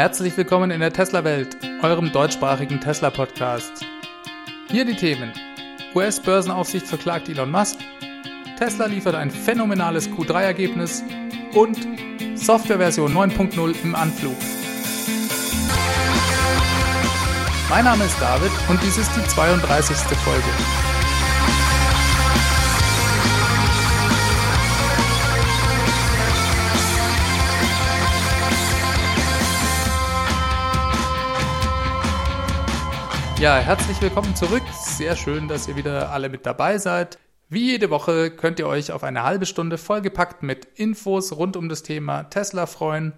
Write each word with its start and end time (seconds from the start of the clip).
Herzlich 0.00 0.34
willkommen 0.38 0.70
in 0.70 0.80
der 0.80 0.94
Tesla-Welt, 0.94 1.58
eurem 1.82 2.10
deutschsprachigen 2.10 2.80
Tesla-Podcast. 2.80 3.84
Hier 4.70 4.86
die 4.86 4.96
Themen. 4.96 5.30
US-Börsenaufsicht 5.94 6.86
verklagt 6.86 7.28
Elon 7.28 7.50
Musk, 7.50 7.76
Tesla 8.58 8.86
liefert 8.86 9.14
ein 9.14 9.30
phänomenales 9.30 10.08
Q3-Ergebnis 10.08 11.04
und 11.52 11.76
Softwareversion 12.34 13.12
9.0 13.12 13.74
im 13.84 13.94
Anflug. 13.94 14.36
Mein 17.68 17.84
Name 17.84 18.04
ist 18.04 18.18
David 18.18 18.52
und 18.70 18.82
dies 18.82 18.96
ist 18.96 19.14
die 19.14 19.28
32. 19.28 19.98
Folge. 20.24 20.89
Ja, 33.40 33.56
herzlich 33.56 33.98
willkommen 34.02 34.36
zurück. 34.36 34.62
Sehr 34.84 35.16
schön, 35.16 35.48
dass 35.48 35.66
ihr 35.66 35.74
wieder 35.74 36.10
alle 36.10 36.28
mit 36.28 36.44
dabei 36.44 36.76
seid. 36.76 37.18
Wie 37.48 37.70
jede 37.70 37.88
Woche 37.88 38.30
könnt 38.30 38.58
ihr 38.58 38.66
euch 38.66 38.92
auf 38.92 39.02
eine 39.02 39.22
halbe 39.22 39.46
Stunde 39.46 39.78
vollgepackt 39.78 40.42
mit 40.42 40.66
Infos 40.74 41.32
rund 41.32 41.56
um 41.56 41.70
das 41.70 41.82
Thema 41.82 42.24
Tesla 42.24 42.66
freuen. 42.66 43.14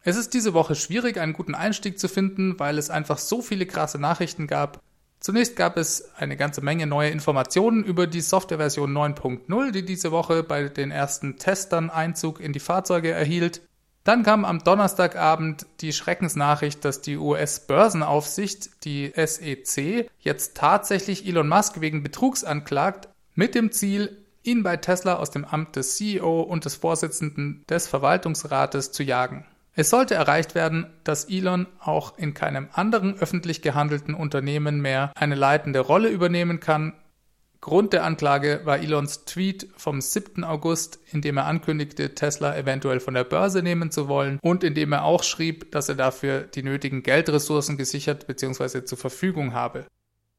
Es 0.00 0.16
ist 0.16 0.32
diese 0.32 0.54
Woche 0.54 0.76
schwierig, 0.76 1.18
einen 1.18 1.34
guten 1.34 1.54
Einstieg 1.54 1.98
zu 1.98 2.08
finden, 2.08 2.58
weil 2.58 2.78
es 2.78 2.88
einfach 2.88 3.18
so 3.18 3.42
viele 3.42 3.66
krasse 3.66 3.98
Nachrichten 3.98 4.46
gab. 4.46 4.80
Zunächst 5.20 5.56
gab 5.56 5.76
es 5.76 6.10
eine 6.16 6.38
ganze 6.38 6.62
Menge 6.62 6.86
neue 6.86 7.10
Informationen 7.10 7.84
über 7.84 8.06
die 8.06 8.22
Softwareversion 8.22 8.96
9.0, 8.96 9.72
die 9.72 9.84
diese 9.84 10.10
Woche 10.10 10.42
bei 10.42 10.70
den 10.70 10.90
ersten 10.90 11.36
Testern 11.36 11.90
Einzug 11.90 12.40
in 12.40 12.54
die 12.54 12.60
Fahrzeuge 12.60 13.10
erhielt. 13.10 13.60
Dann 14.06 14.22
kam 14.22 14.44
am 14.44 14.62
Donnerstagabend 14.62 15.66
die 15.80 15.92
Schreckensnachricht, 15.92 16.84
dass 16.84 17.02
die 17.02 17.16
US-Börsenaufsicht, 17.16 18.84
die 18.84 19.12
SEC, 19.16 20.08
jetzt 20.20 20.56
tatsächlich 20.56 21.26
Elon 21.26 21.48
Musk 21.48 21.80
wegen 21.80 22.04
Betrugs 22.04 22.44
anklagt, 22.44 23.08
mit 23.34 23.56
dem 23.56 23.72
Ziel, 23.72 24.16
ihn 24.44 24.62
bei 24.62 24.76
Tesla 24.76 25.16
aus 25.16 25.32
dem 25.32 25.44
Amt 25.44 25.74
des 25.74 25.96
CEO 25.96 26.42
und 26.42 26.64
des 26.64 26.76
Vorsitzenden 26.76 27.64
des 27.68 27.88
Verwaltungsrates 27.88 28.92
zu 28.92 29.02
jagen. 29.02 29.44
Es 29.74 29.90
sollte 29.90 30.14
erreicht 30.14 30.54
werden, 30.54 30.86
dass 31.02 31.24
Elon 31.24 31.66
auch 31.80 32.16
in 32.16 32.32
keinem 32.32 32.68
anderen 32.72 33.18
öffentlich 33.18 33.60
gehandelten 33.60 34.14
Unternehmen 34.14 34.80
mehr 34.80 35.10
eine 35.16 35.34
leitende 35.34 35.80
Rolle 35.80 36.10
übernehmen 36.10 36.60
kann, 36.60 36.92
Grund 37.60 37.92
der 37.92 38.04
Anklage 38.04 38.60
war 38.64 38.78
Elons 38.78 39.24
Tweet 39.24 39.68
vom 39.76 40.00
7. 40.00 40.44
August, 40.44 41.00
in 41.12 41.20
dem 41.20 41.36
er 41.36 41.46
ankündigte, 41.46 42.14
Tesla 42.14 42.56
eventuell 42.56 43.00
von 43.00 43.14
der 43.14 43.24
Börse 43.24 43.62
nehmen 43.62 43.90
zu 43.90 44.08
wollen 44.08 44.38
und 44.42 44.62
in 44.62 44.74
dem 44.74 44.92
er 44.92 45.04
auch 45.04 45.22
schrieb, 45.22 45.72
dass 45.72 45.88
er 45.88 45.94
dafür 45.94 46.42
die 46.42 46.62
nötigen 46.62 47.02
Geldressourcen 47.02 47.76
gesichert 47.76 48.26
bzw. 48.26 48.84
zur 48.84 48.98
Verfügung 48.98 49.52
habe. 49.52 49.86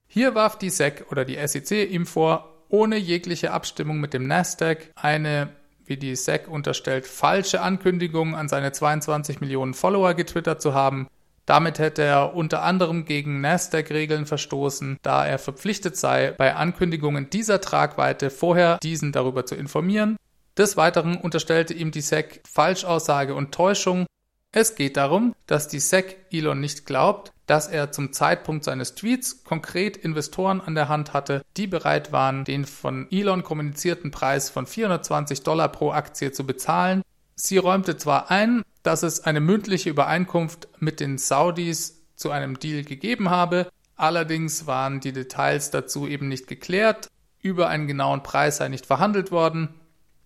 Hier 0.08 0.36
warf 0.36 0.58
die 0.58 0.70
SEC 0.70 1.06
oder 1.12 1.26
die 1.26 1.38
SEC 1.46 1.90
ihm 1.90 2.06
vor, 2.06 2.64
ohne 2.70 2.98
jegliche 2.98 3.52
Abstimmung 3.52 4.00
mit 4.00 4.14
dem 4.14 4.28
Nasdaq 4.28 4.92
eine, 4.96 5.50
wie 5.86 5.98
die 5.98 6.16
SEC 6.16 6.48
unterstellt, 6.48 7.08
falsche 7.08 7.62
Ankündigung 7.62 8.36
an 8.36 8.48
seine 8.48 8.72
22 8.72 9.42
Millionen 9.42 9.74
Follower 9.74 10.14
getwittert 10.14 10.62
zu 10.62 10.74
haben, 10.74 11.08
damit 11.48 11.80
hätte 11.80 12.04
er 12.04 12.36
unter 12.36 12.62
anderem 12.62 13.06
gegen 13.06 13.42
Nasdaq-Regeln 13.42 14.26
verstoßen, 14.26 14.98
da 15.02 15.26
er 15.26 15.40
verpflichtet 15.40 15.96
sei, 15.96 16.32
bei 16.38 16.54
Ankündigungen 16.54 17.30
dieser 17.30 17.62
Tragweite 17.62 18.30
vorher 18.30 18.78
diesen 18.84 19.14
darüber 19.14 19.46
zu 19.46 19.56
informieren. 19.56 20.18
Des 20.58 20.76
Weiteren 20.76 21.16
unterstellte 21.16 21.74
ihm 21.74 21.92
die 21.92 22.02
SEC 22.02 22.42
Falschaussage 22.46 23.34
und 23.34 23.54
Täuschung. 23.54 24.08
Es 24.52 24.76
geht 24.76 24.98
darum, 24.98 25.36
dass 25.46 25.70
die 25.70 25.80
SEC 25.80 26.18
Elon 26.32 26.60
nicht 26.60 26.86
glaubt, 26.86 27.32
dass 27.46 27.68
er 27.68 27.94
zum 27.94 28.12
Zeitpunkt 28.12 28.66
seines 28.66 28.96
Tweets 28.96 29.46
konkret 29.46 29.96
Investoren 29.96 30.60
an 30.60 30.76
der 30.76 30.90
Hand 30.90 31.14
hatte, 31.14 31.44
die 31.56 31.68
bereit 31.68 32.12
waren, 32.12 32.44
den 32.44 32.66
von 32.66 33.08
Elon 33.10 33.44
kommunizierten 33.44 34.12
Preis 34.12 34.50
von 34.50 34.66
420 34.66 35.44
Dollar 35.44 35.70
pro 35.70 35.92
Aktie 35.92 36.34
zu 36.34 36.46
bezahlen. 36.46 37.04
Sie 37.36 37.58
räumte 37.58 37.96
zwar 37.96 38.32
ein, 38.32 38.64
dass 38.88 39.04
es 39.04 39.20
eine 39.20 39.42
mündliche 39.42 39.90
Übereinkunft 39.90 40.70
mit 40.80 41.02
den 41.02 41.18
Saudis 41.18 42.06
zu 42.16 42.32
einem 42.32 42.58
Deal 42.58 42.84
gegeben 42.84 43.30
habe. 43.30 43.70
Allerdings 43.98 44.66
waren 44.66 45.02
die 45.02 45.12
Details 45.12 45.72
dazu 45.72 46.08
eben 46.08 46.30
nicht 46.30 46.48
geklärt. 46.48 47.10
Über 47.42 47.68
einen 47.68 47.88
genauen 47.88 48.24
Preis 48.24 48.58
sei 48.58 48.70
nicht 48.70 48.86
verhandelt 48.86 49.30
worden. 49.30 49.74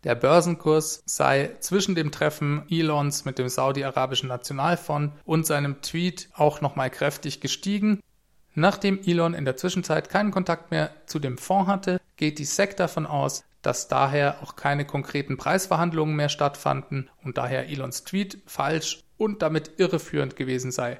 Der 0.04 0.14
Börsenkurs 0.14 1.02
sei 1.08 1.56
zwischen 1.60 1.96
dem 1.96 2.12
Treffen 2.12 2.62
Elons 2.70 3.26
mit 3.26 3.40
dem 3.40 3.50
Saudi-Arabischen 3.50 4.30
Nationalfonds 4.30 5.16
und 5.26 5.48
seinem 5.48 5.82
Tweet 5.82 6.30
auch 6.36 6.62
nochmal 6.62 6.92
kräftig 6.92 7.42
gestiegen. 7.42 8.00
Nachdem 8.54 9.00
Elon 9.04 9.34
in 9.34 9.46
der 9.46 9.58
Zwischenzeit 9.58 10.08
keinen 10.10 10.30
Kontakt 10.30 10.70
mehr 10.70 10.92
zu 11.08 11.18
dem 11.18 11.40
Fonds 11.40 11.68
hatte, 11.68 12.00
geht 12.16 12.38
die 12.38 12.46
SEC 12.46 12.78
davon 12.78 13.08
aus, 13.08 13.44
dass 13.62 13.88
daher 13.88 14.42
auch 14.42 14.56
keine 14.56 14.86
konkreten 14.86 15.38
Preisverhandlungen 15.38 16.16
mehr 16.16 16.30
stattfanden 16.30 17.10
und 17.24 17.38
daher 17.38 17.70
Elons 17.70 18.04
Tweet 18.04 18.40
falsch 18.46 19.04
und 19.18 19.42
damit 19.42 19.74
irreführend 19.78 20.36
gewesen 20.36 20.72
sei. 20.72 21.00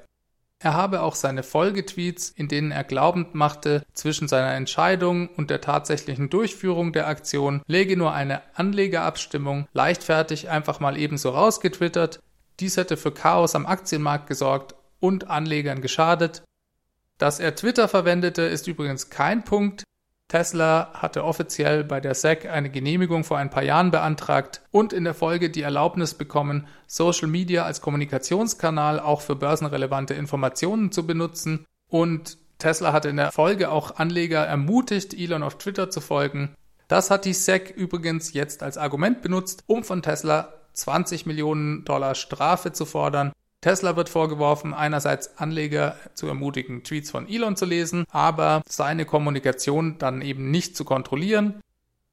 Er 0.62 0.74
habe 0.74 1.02
auch 1.02 1.16
seine 1.16 1.42
Folgetweets, 1.42 2.30
in 2.30 2.46
denen 2.46 2.70
er 2.70 2.84
glaubend 2.84 3.34
machte, 3.34 3.82
zwischen 3.94 4.28
seiner 4.28 4.54
Entscheidung 4.54 5.28
und 5.28 5.50
der 5.50 5.60
tatsächlichen 5.60 6.30
Durchführung 6.30 6.92
der 6.92 7.08
Aktion 7.08 7.62
läge 7.66 7.96
nur 7.96 8.12
eine 8.12 8.42
Anlegerabstimmung, 8.54 9.66
leichtfertig 9.72 10.50
einfach 10.50 10.78
mal 10.78 10.96
ebenso 10.96 11.30
rausgetwittert. 11.30 12.20
Dies 12.60 12.76
hätte 12.76 12.96
für 12.96 13.10
Chaos 13.10 13.56
am 13.56 13.66
Aktienmarkt 13.66 14.28
gesorgt 14.28 14.76
und 15.00 15.28
Anlegern 15.28 15.80
geschadet. 15.80 16.44
Dass 17.18 17.40
er 17.40 17.56
Twitter 17.56 17.88
verwendete, 17.88 18.42
ist 18.42 18.68
übrigens 18.68 19.10
kein 19.10 19.42
Punkt, 19.44 19.82
Tesla 20.32 20.88
hatte 20.94 21.24
offiziell 21.24 21.84
bei 21.84 22.00
der 22.00 22.14
SEC 22.14 22.46
eine 22.46 22.70
Genehmigung 22.70 23.22
vor 23.22 23.36
ein 23.36 23.50
paar 23.50 23.64
Jahren 23.64 23.90
beantragt 23.90 24.62
und 24.70 24.94
in 24.94 25.04
der 25.04 25.12
Folge 25.12 25.50
die 25.50 25.60
Erlaubnis 25.60 26.14
bekommen, 26.14 26.66
Social 26.86 27.28
Media 27.28 27.66
als 27.66 27.82
Kommunikationskanal 27.82 28.98
auch 28.98 29.20
für 29.20 29.36
börsenrelevante 29.36 30.14
Informationen 30.14 30.90
zu 30.90 31.06
benutzen. 31.06 31.66
Und 31.86 32.38
Tesla 32.56 32.94
hatte 32.94 33.10
in 33.10 33.18
der 33.18 33.30
Folge 33.30 33.70
auch 33.70 33.96
Anleger 33.96 34.42
ermutigt, 34.46 35.12
Elon 35.12 35.42
auf 35.42 35.58
Twitter 35.58 35.90
zu 35.90 36.00
folgen. 36.00 36.54
Das 36.88 37.10
hat 37.10 37.26
die 37.26 37.34
SEC 37.34 37.68
übrigens 37.68 38.32
jetzt 38.32 38.62
als 38.62 38.78
Argument 38.78 39.20
benutzt, 39.20 39.64
um 39.66 39.84
von 39.84 40.00
Tesla 40.00 40.54
20 40.72 41.26
Millionen 41.26 41.84
Dollar 41.84 42.14
Strafe 42.14 42.72
zu 42.72 42.86
fordern, 42.86 43.32
Tesla 43.62 43.96
wird 43.96 44.08
vorgeworfen, 44.08 44.74
einerseits 44.74 45.38
Anleger 45.38 45.96
zu 46.14 46.26
ermutigen, 46.26 46.82
Tweets 46.82 47.10
von 47.10 47.28
Elon 47.28 47.56
zu 47.56 47.64
lesen, 47.64 48.04
aber 48.10 48.62
seine 48.68 49.06
Kommunikation 49.06 49.98
dann 49.98 50.20
eben 50.20 50.50
nicht 50.50 50.76
zu 50.76 50.84
kontrollieren. 50.84 51.60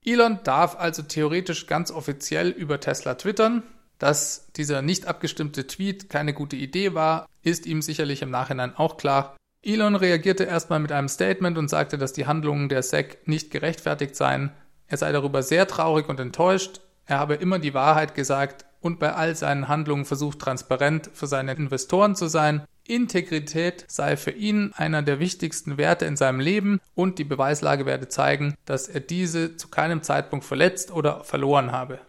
Elon 0.05 0.39
darf 0.43 0.79
also 0.79 1.01
theoretisch 1.01 1.67
ganz 1.67 1.91
offiziell 1.91 2.49
über 2.49 2.79
Tesla 2.79 3.15
twittern. 3.15 3.63
Dass 3.97 4.47
dieser 4.55 4.81
nicht 4.81 5.07
abgestimmte 5.07 5.67
Tweet 5.67 6.09
keine 6.09 6.33
gute 6.33 6.55
Idee 6.55 6.93
war, 6.93 7.27
ist 7.41 7.65
ihm 7.65 7.81
sicherlich 7.81 8.21
im 8.21 8.29
Nachhinein 8.29 8.77
auch 8.77 8.95
klar. 8.95 9.35
Elon 9.61 9.95
reagierte 9.95 10.45
erstmal 10.45 10.79
mit 10.79 10.91
einem 10.93 11.09
Statement 11.09 11.57
und 11.57 11.67
sagte, 11.67 11.97
dass 11.97 12.13
die 12.13 12.27
Handlungen 12.27 12.69
der 12.69 12.83
SEC 12.83 13.27
nicht 13.27 13.51
gerechtfertigt 13.51 14.15
seien. 14.15 14.51
Er 14.87 14.97
sei 14.97 15.11
darüber 15.11 15.43
sehr 15.43 15.67
traurig 15.67 16.07
und 16.07 16.19
enttäuscht. 16.19 16.79
Er 17.05 17.19
habe 17.19 17.35
immer 17.35 17.59
die 17.59 17.73
Wahrheit 17.73 18.15
gesagt, 18.15 18.65
und 18.81 18.99
bei 18.99 19.13
all 19.13 19.35
seinen 19.35 19.67
Handlungen 19.67 20.05
versucht 20.05 20.39
transparent 20.39 21.09
für 21.13 21.27
seine 21.27 21.53
Investoren 21.53 22.15
zu 22.15 22.27
sein. 22.27 22.63
Integrität 22.87 23.85
sei 23.87 24.17
für 24.17 24.31
ihn 24.31 24.73
einer 24.75 25.01
der 25.03 25.19
wichtigsten 25.19 25.77
Werte 25.77 26.05
in 26.05 26.17
seinem 26.17 26.39
Leben 26.39 26.79
und 26.95 27.19
die 27.19 27.23
Beweislage 27.23 27.85
werde 27.85 28.07
zeigen, 28.07 28.55
dass 28.65 28.87
er 28.87 28.99
diese 28.99 29.57
zu 29.57 29.67
keinem 29.67 30.01
Zeitpunkt 30.01 30.45
verletzt 30.45 30.91
oder 30.91 31.23
verloren 31.23 31.71
habe. 31.71 31.99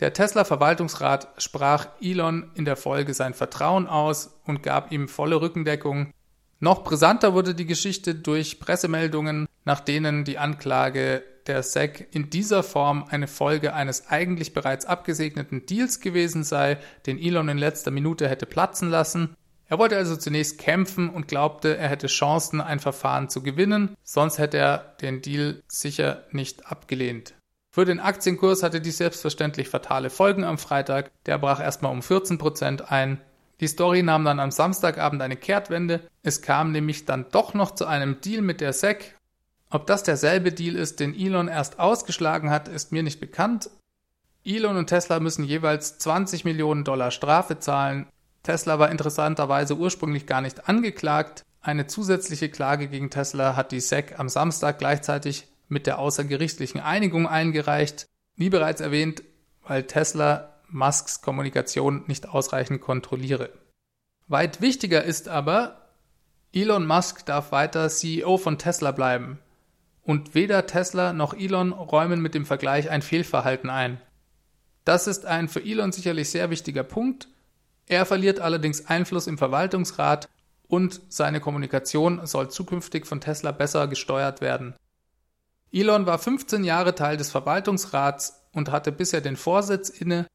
Der 0.00 0.12
Tesla-Verwaltungsrat 0.12 1.28
sprach 1.38 1.88
Elon 2.00 2.50
in 2.54 2.64
der 2.64 2.76
Folge 2.76 3.14
sein 3.14 3.34
Vertrauen 3.34 3.88
aus 3.88 4.38
und 4.44 4.62
gab 4.62 4.92
ihm 4.92 5.08
volle 5.08 5.40
Rückendeckung. 5.40 6.12
Noch 6.60 6.84
brisanter 6.84 7.34
wurde 7.34 7.54
die 7.54 7.66
Geschichte 7.66 8.14
durch 8.14 8.60
Pressemeldungen, 8.60 9.46
nach 9.64 9.80
denen 9.80 10.24
die 10.24 10.38
Anklage 10.38 11.22
der 11.48 11.62
SEC 11.62 12.06
in 12.12 12.30
dieser 12.30 12.62
Form 12.62 13.04
eine 13.08 13.26
Folge 13.26 13.74
eines 13.74 14.08
eigentlich 14.08 14.54
bereits 14.54 14.86
abgesegneten 14.86 15.66
Deals 15.66 16.00
gewesen 16.00 16.44
sei, 16.44 16.78
den 17.06 17.18
Elon 17.18 17.48
in 17.48 17.58
letzter 17.58 17.90
Minute 17.90 18.28
hätte 18.28 18.46
platzen 18.46 18.90
lassen. 18.90 19.34
Er 19.66 19.78
wollte 19.78 19.96
also 19.96 20.16
zunächst 20.16 20.58
kämpfen 20.58 21.10
und 21.10 21.28
glaubte, 21.28 21.76
er 21.76 21.88
hätte 21.88 22.06
Chancen, 22.06 22.60
ein 22.60 22.78
Verfahren 22.78 23.28
zu 23.28 23.42
gewinnen, 23.42 23.96
sonst 24.02 24.38
hätte 24.38 24.58
er 24.58 24.96
den 25.02 25.20
Deal 25.20 25.62
sicher 25.68 26.24
nicht 26.30 26.70
abgelehnt. 26.70 27.34
Für 27.70 27.84
den 27.84 28.00
Aktienkurs 28.00 28.62
hatte 28.62 28.80
dies 28.80 28.96
selbstverständlich 28.96 29.68
fatale 29.68 30.10
Folgen 30.10 30.44
am 30.44 30.58
Freitag. 30.58 31.10
Der 31.26 31.38
brach 31.38 31.60
erstmal 31.60 31.92
um 31.92 32.02
14 32.02 32.38
Prozent 32.38 32.90
ein. 32.90 33.20
Die 33.60 33.66
Story 33.66 34.02
nahm 34.02 34.24
dann 34.24 34.40
am 34.40 34.50
Samstagabend 34.50 35.20
eine 35.20 35.36
Kehrtwende. 35.36 36.00
Es 36.22 36.42
kam 36.42 36.72
nämlich 36.72 37.04
dann 37.04 37.26
doch 37.30 37.54
noch 37.54 37.72
zu 37.72 37.86
einem 37.86 38.20
Deal 38.20 38.40
mit 38.40 38.60
der 38.60 38.72
SEC 38.72 39.17
ob 39.70 39.86
das 39.86 40.02
derselbe 40.02 40.52
Deal 40.52 40.76
ist, 40.76 41.00
den 41.00 41.14
Elon 41.14 41.48
erst 41.48 41.78
ausgeschlagen 41.78 42.50
hat, 42.50 42.68
ist 42.68 42.92
mir 42.92 43.02
nicht 43.02 43.20
bekannt. 43.20 43.70
Elon 44.44 44.76
und 44.76 44.86
Tesla 44.86 45.20
müssen 45.20 45.44
jeweils 45.44 45.98
20 45.98 46.44
Millionen 46.44 46.84
Dollar 46.84 47.10
Strafe 47.10 47.58
zahlen. 47.58 48.06
Tesla 48.42 48.78
war 48.78 48.90
interessanterweise 48.90 49.76
ursprünglich 49.76 50.26
gar 50.26 50.40
nicht 50.40 50.68
angeklagt. 50.68 51.42
Eine 51.60 51.86
zusätzliche 51.86 52.48
Klage 52.48 52.88
gegen 52.88 53.10
Tesla 53.10 53.56
hat 53.56 53.72
die 53.72 53.80
SEC 53.80 54.18
am 54.18 54.30
Samstag 54.30 54.78
gleichzeitig 54.78 55.48
mit 55.68 55.86
der 55.86 55.98
außergerichtlichen 55.98 56.80
Einigung 56.80 57.28
eingereicht. 57.28 58.06
Wie 58.36 58.48
bereits 58.48 58.80
erwähnt, 58.80 59.22
weil 59.66 59.82
Tesla 59.82 60.54
Musks 60.70 61.20
Kommunikation 61.20 62.04
nicht 62.06 62.28
ausreichend 62.28 62.80
kontrolliere. 62.80 63.50
Weit 64.28 64.60
wichtiger 64.60 65.04
ist 65.04 65.28
aber, 65.28 65.88
Elon 66.52 66.86
Musk 66.86 67.26
darf 67.26 67.52
weiter 67.52 67.88
CEO 67.88 68.38
von 68.38 68.58
Tesla 68.58 68.92
bleiben. 68.92 69.38
Und 70.08 70.34
weder 70.34 70.66
Tesla 70.66 71.12
noch 71.12 71.34
Elon 71.34 71.70
räumen 71.70 72.22
mit 72.22 72.32
dem 72.32 72.46
Vergleich 72.46 72.88
ein 72.88 73.02
Fehlverhalten 73.02 73.68
ein. 73.68 74.00
Das 74.86 75.06
ist 75.06 75.26
ein 75.26 75.50
für 75.50 75.62
Elon 75.62 75.92
sicherlich 75.92 76.30
sehr 76.30 76.48
wichtiger 76.48 76.82
Punkt. 76.82 77.28
Er 77.88 78.06
verliert 78.06 78.40
allerdings 78.40 78.86
Einfluss 78.86 79.26
im 79.26 79.36
Verwaltungsrat 79.36 80.30
und 80.66 81.02
seine 81.10 81.40
Kommunikation 81.40 82.26
soll 82.26 82.50
zukünftig 82.50 83.04
von 83.04 83.20
Tesla 83.20 83.52
besser 83.52 83.86
gesteuert 83.86 84.40
werden. 84.40 84.74
Elon 85.72 86.06
war 86.06 86.18
15 86.18 86.64
Jahre 86.64 86.94
Teil 86.94 87.18
des 87.18 87.30
Verwaltungsrats 87.30 88.46
und 88.52 88.70
hatte 88.70 88.92
bisher 88.92 89.20
den 89.20 89.36
Vorsitz 89.36 89.90
inne. 89.90 90.26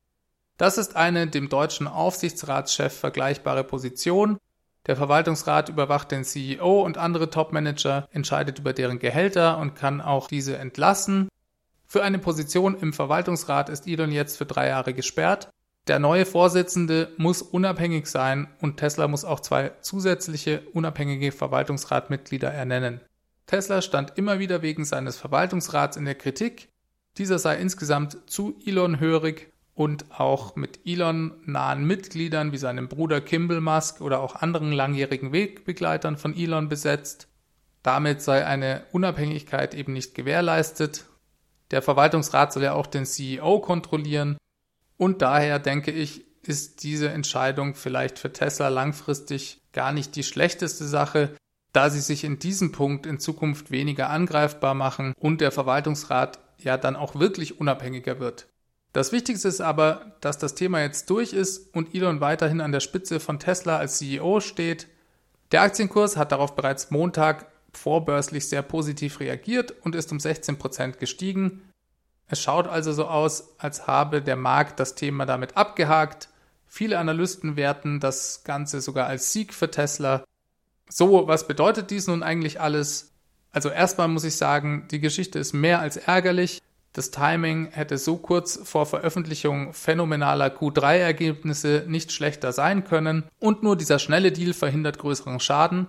Das 0.58 0.78
ist 0.78 0.96
eine 0.96 1.26
dem 1.26 1.50
deutschen 1.50 1.88
Aufsichtsratschef 1.88 2.94
vergleichbare 2.94 3.64
Position. 3.64 4.38
Der 4.86 4.98
Verwaltungsrat 4.98 5.70
überwacht 5.70 6.12
den 6.12 6.26
CEO 6.26 6.82
und 6.82 6.98
andere 6.98 7.30
Topmanager, 7.30 8.08
entscheidet 8.12 8.60
über 8.60 8.74
deren 8.74 9.00
Gehälter 9.00 9.58
und 9.58 9.76
kann 9.76 10.02
auch 10.02 10.28
diese 10.28 10.58
entlassen. 10.58 11.30
Für 11.86 12.04
eine 12.04 12.20
Position 12.20 12.78
im 12.78 12.92
Verwaltungsrat 12.92 13.70
ist 13.70 13.88
Elon 13.88 14.12
jetzt 14.12 14.38
für 14.38 14.46
drei 14.46 14.68
Jahre 14.68 14.94
gesperrt. 14.94 15.50
Der 15.88 16.00
neue 16.00 16.26
Vorsitzende 16.26 17.14
muss 17.18 17.42
unabhängig 17.42 18.08
sein 18.08 18.48
und 18.60 18.78
Tesla 18.78 19.08
muss 19.08 19.26
auch 19.26 19.40
zwei 19.40 19.72
zusätzliche 19.82 20.62
unabhängige 20.74 21.32
Verwaltungsratmitglieder 21.32 22.52
ernennen. 22.52 23.00
Tesla 23.46 23.82
stand 23.82 24.18
immer 24.18 24.40
wieder 24.40 24.62
wegen 24.62 24.86
seines 24.86 25.18
Verwaltungsrats 25.18 25.96
in 25.96 26.06
der 26.06 26.16
Kritik. 26.16 26.70
Dieser 27.18 27.40
sei 27.40 27.58
insgesamt 27.58 28.18
zu 28.26 28.60
Elon-hörig 28.66 29.53
und 29.76 30.20
auch 30.20 30.56
mit 30.56 30.82
Elon 30.86 31.34
nahen 31.46 31.86
Mitgliedern 31.86 32.52
wie 32.52 32.58
seinem 32.58 32.88
Bruder 32.88 33.22
Kimball 33.22 33.62
Musk 33.62 34.02
oder 34.02 34.20
auch 34.20 34.36
anderen 34.36 34.72
langjährigen 34.72 35.32
Wegbegleitern 35.32 36.18
von 36.18 36.36
Elon 36.36 36.70
besetzt. 36.70 37.28
Damit 37.82 38.22
sei 38.22 38.46
eine 38.46 38.86
Unabhängigkeit 38.92 39.74
eben 39.74 39.94
nicht 39.94 40.16
gewährleistet. 40.16 41.06
Der 41.72 41.82
Verwaltungsrat 41.82 42.54
soll 42.54 42.64
ja 42.64 42.74
auch 42.74 42.88
den 42.88 43.06
CEO 43.06 43.60
kontrollieren 43.60 44.38
und 44.98 45.22
daher 45.22 45.60
denke 45.60 45.92
ich, 45.92 46.24
ist 46.48 46.84
diese 46.84 47.10
Entscheidung 47.10 47.74
vielleicht 47.74 48.20
für 48.20 48.32
Tesla 48.32 48.68
langfristig 48.68 49.62
gar 49.72 49.92
nicht 49.92 50.16
die 50.16 50.24
schlechteste 50.24 50.86
Sache, 50.86 51.36
da 51.72 51.90
sie 51.90 52.02
sich 52.02 52.24
in 52.24 52.38
diesem 52.38 52.72
Punkt 52.72 53.06
in 53.06 53.20
Zukunft 53.20 53.72
weniger 53.72 54.10
angreifbar 54.10 54.74
machen 54.76 55.14
und 55.20 55.42
der 55.42 55.52
Verwaltungsrat 55.52 56.40
ja 56.60 56.78
dann 56.78 56.96
auch 56.96 57.16
wirklich 57.16 57.60
unabhängiger 57.60 58.20
wird. 58.20 58.48
Das 58.94 59.12
Wichtigste 59.12 59.48
ist 59.48 59.60
aber, 59.60 60.14
dass 60.22 60.38
das 60.38 60.54
Thema 60.54 60.82
jetzt 60.82 61.10
durch 61.10 61.34
ist 61.34 61.76
und 61.76 61.96
Elon 61.96 62.22
weiterhin 62.22 62.62
an 62.62 62.72
der 62.72 62.80
Spitze 62.80 63.20
von 63.20 63.40
Tesla 63.40 63.78
als 63.78 63.98
CEO 63.98 64.40
steht. 64.40 64.88
Der 65.52 65.64
Aktienkurs 65.64 66.16
hat 66.16 66.32
darauf 66.32 66.56
bereits 66.56 66.92
Montag 66.92 67.48
vorbörslich 67.74 68.48
sehr 68.48 68.62
positiv 68.62 69.20
reagiert 69.20 69.74
und 69.82 69.96
ist 69.96 70.12
um 70.12 70.20
16 70.20 70.60
Prozent 70.60 71.00
gestiegen. 71.00 71.64
Es 72.28 72.40
schaut 72.40 72.68
also 72.68 72.94
so 72.94 73.06
aus, 73.06 73.56
als 73.58 73.88
habe 73.88 74.22
der 74.22 74.36
Markt 74.36 74.80
das 74.80 74.94
Thema 74.94 75.26
damit 75.26 75.58
abgehakt. 75.58 76.30
Viele 76.68 77.00
Analysten 77.00 77.56
werten 77.56 78.00
das 78.00 78.44
Ganze 78.44 78.80
sogar 78.80 79.08
als 79.08 79.34
Sieg 79.34 79.56
für 79.56 79.72
Tesla. 79.72 80.24
So, 80.88 81.28
was 81.28 81.48
bedeutet 81.48 81.90
dies 81.90 82.06
nun 82.06 82.22
eigentlich 82.22 82.62
alles? 82.62 83.12
Also 83.52 83.70
erstmal 83.70 84.08
muss 84.08 84.24
ich 84.24 84.36
sagen, 84.38 84.88
die 84.92 85.00
Geschichte 85.00 85.40
ist 85.40 85.54
mehr 85.54 85.80
als 85.80 85.98
ärgerlich. 85.98 86.62
Das 86.94 87.10
Timing 87.10 87.70
hätte 87.72 87.98
so 87.98 88.18
kurz 88.18 88.60
vor 88.64 88.86
Veröffentlichung 88.86 89.74
phänomenaler 89.74 90.48
Q3-Ergebnisse 90.48 91.86
nicht 91.88 92.12
schlechter 92.12 92.54
sein 92.54 92.84
können 92.84 93.24
und 93.40 93.64
nur 93.64 93.76
dieser 93.76 93.98
schnelle 93.98 94.32
Deal 94.32 94.54
verhindert 94.54 95.00
größeren 95.00 95.40
Schaden, 95.40 95.88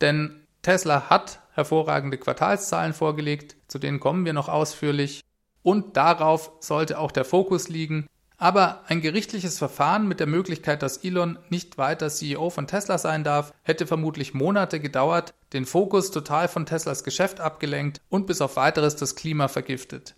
denn 0.00 0.46
Tesla 0.62 1.10
hat 1.10 1.40
hervorragende 1.54 2.18
Quartalszahlen 2.18 2.94
vorgelegt, 2.94 3.56
zu 3.66 3.80
denen 3.80 3.98
kommen 3.98 4.24
wir 4.24 4.32
noch 4.32 4.48
ausführlich 4.48 5.22
und 5.64 5.96
darauf 5.96 6.52
sollte 6.60 7.00
auch 7.00 7.10
der 7.10 7.24
Fokus 7.24 7.68
liegen. 7.68 8.06
Aber 8.36 8.82
ein 8.86 9.00
gerichtliches 9.00 9.58
Verfahren 9.58 10.06
mit 10.06 10.20
der 10.20 10.26
Möglichkeit, 10.26 10.82
dass 10.82 10.98
Elon 10.98 11.38
nicht 11.50 11.78
weiter 11.78 12.10
CEO 12.10 12.50
von 12.50 12.66
Tesla 12.66 12.98
sein 12.98 13.24
darf, 13.24 13.52
hätte 13.62 13.86
vermutlich 13.86 14.34
Monate 14.34 14.78
gedauert, 14.78 15.34
den 15.52 15.66
Fokus 15.66 16.10
total 16.12 16.46
von 16.46 16.66
Teslas 16.66 17.02
Geschäft 17.02 17.40
abgelenkt 17.40 18.00
und 18.08 18.26
bis 18.26 18.40
auf 18.40 18.56
weiteres 18.56 18.96
das 18.96 19.16
Klima 19.16 19.48
vergiftet. 19.48 20.14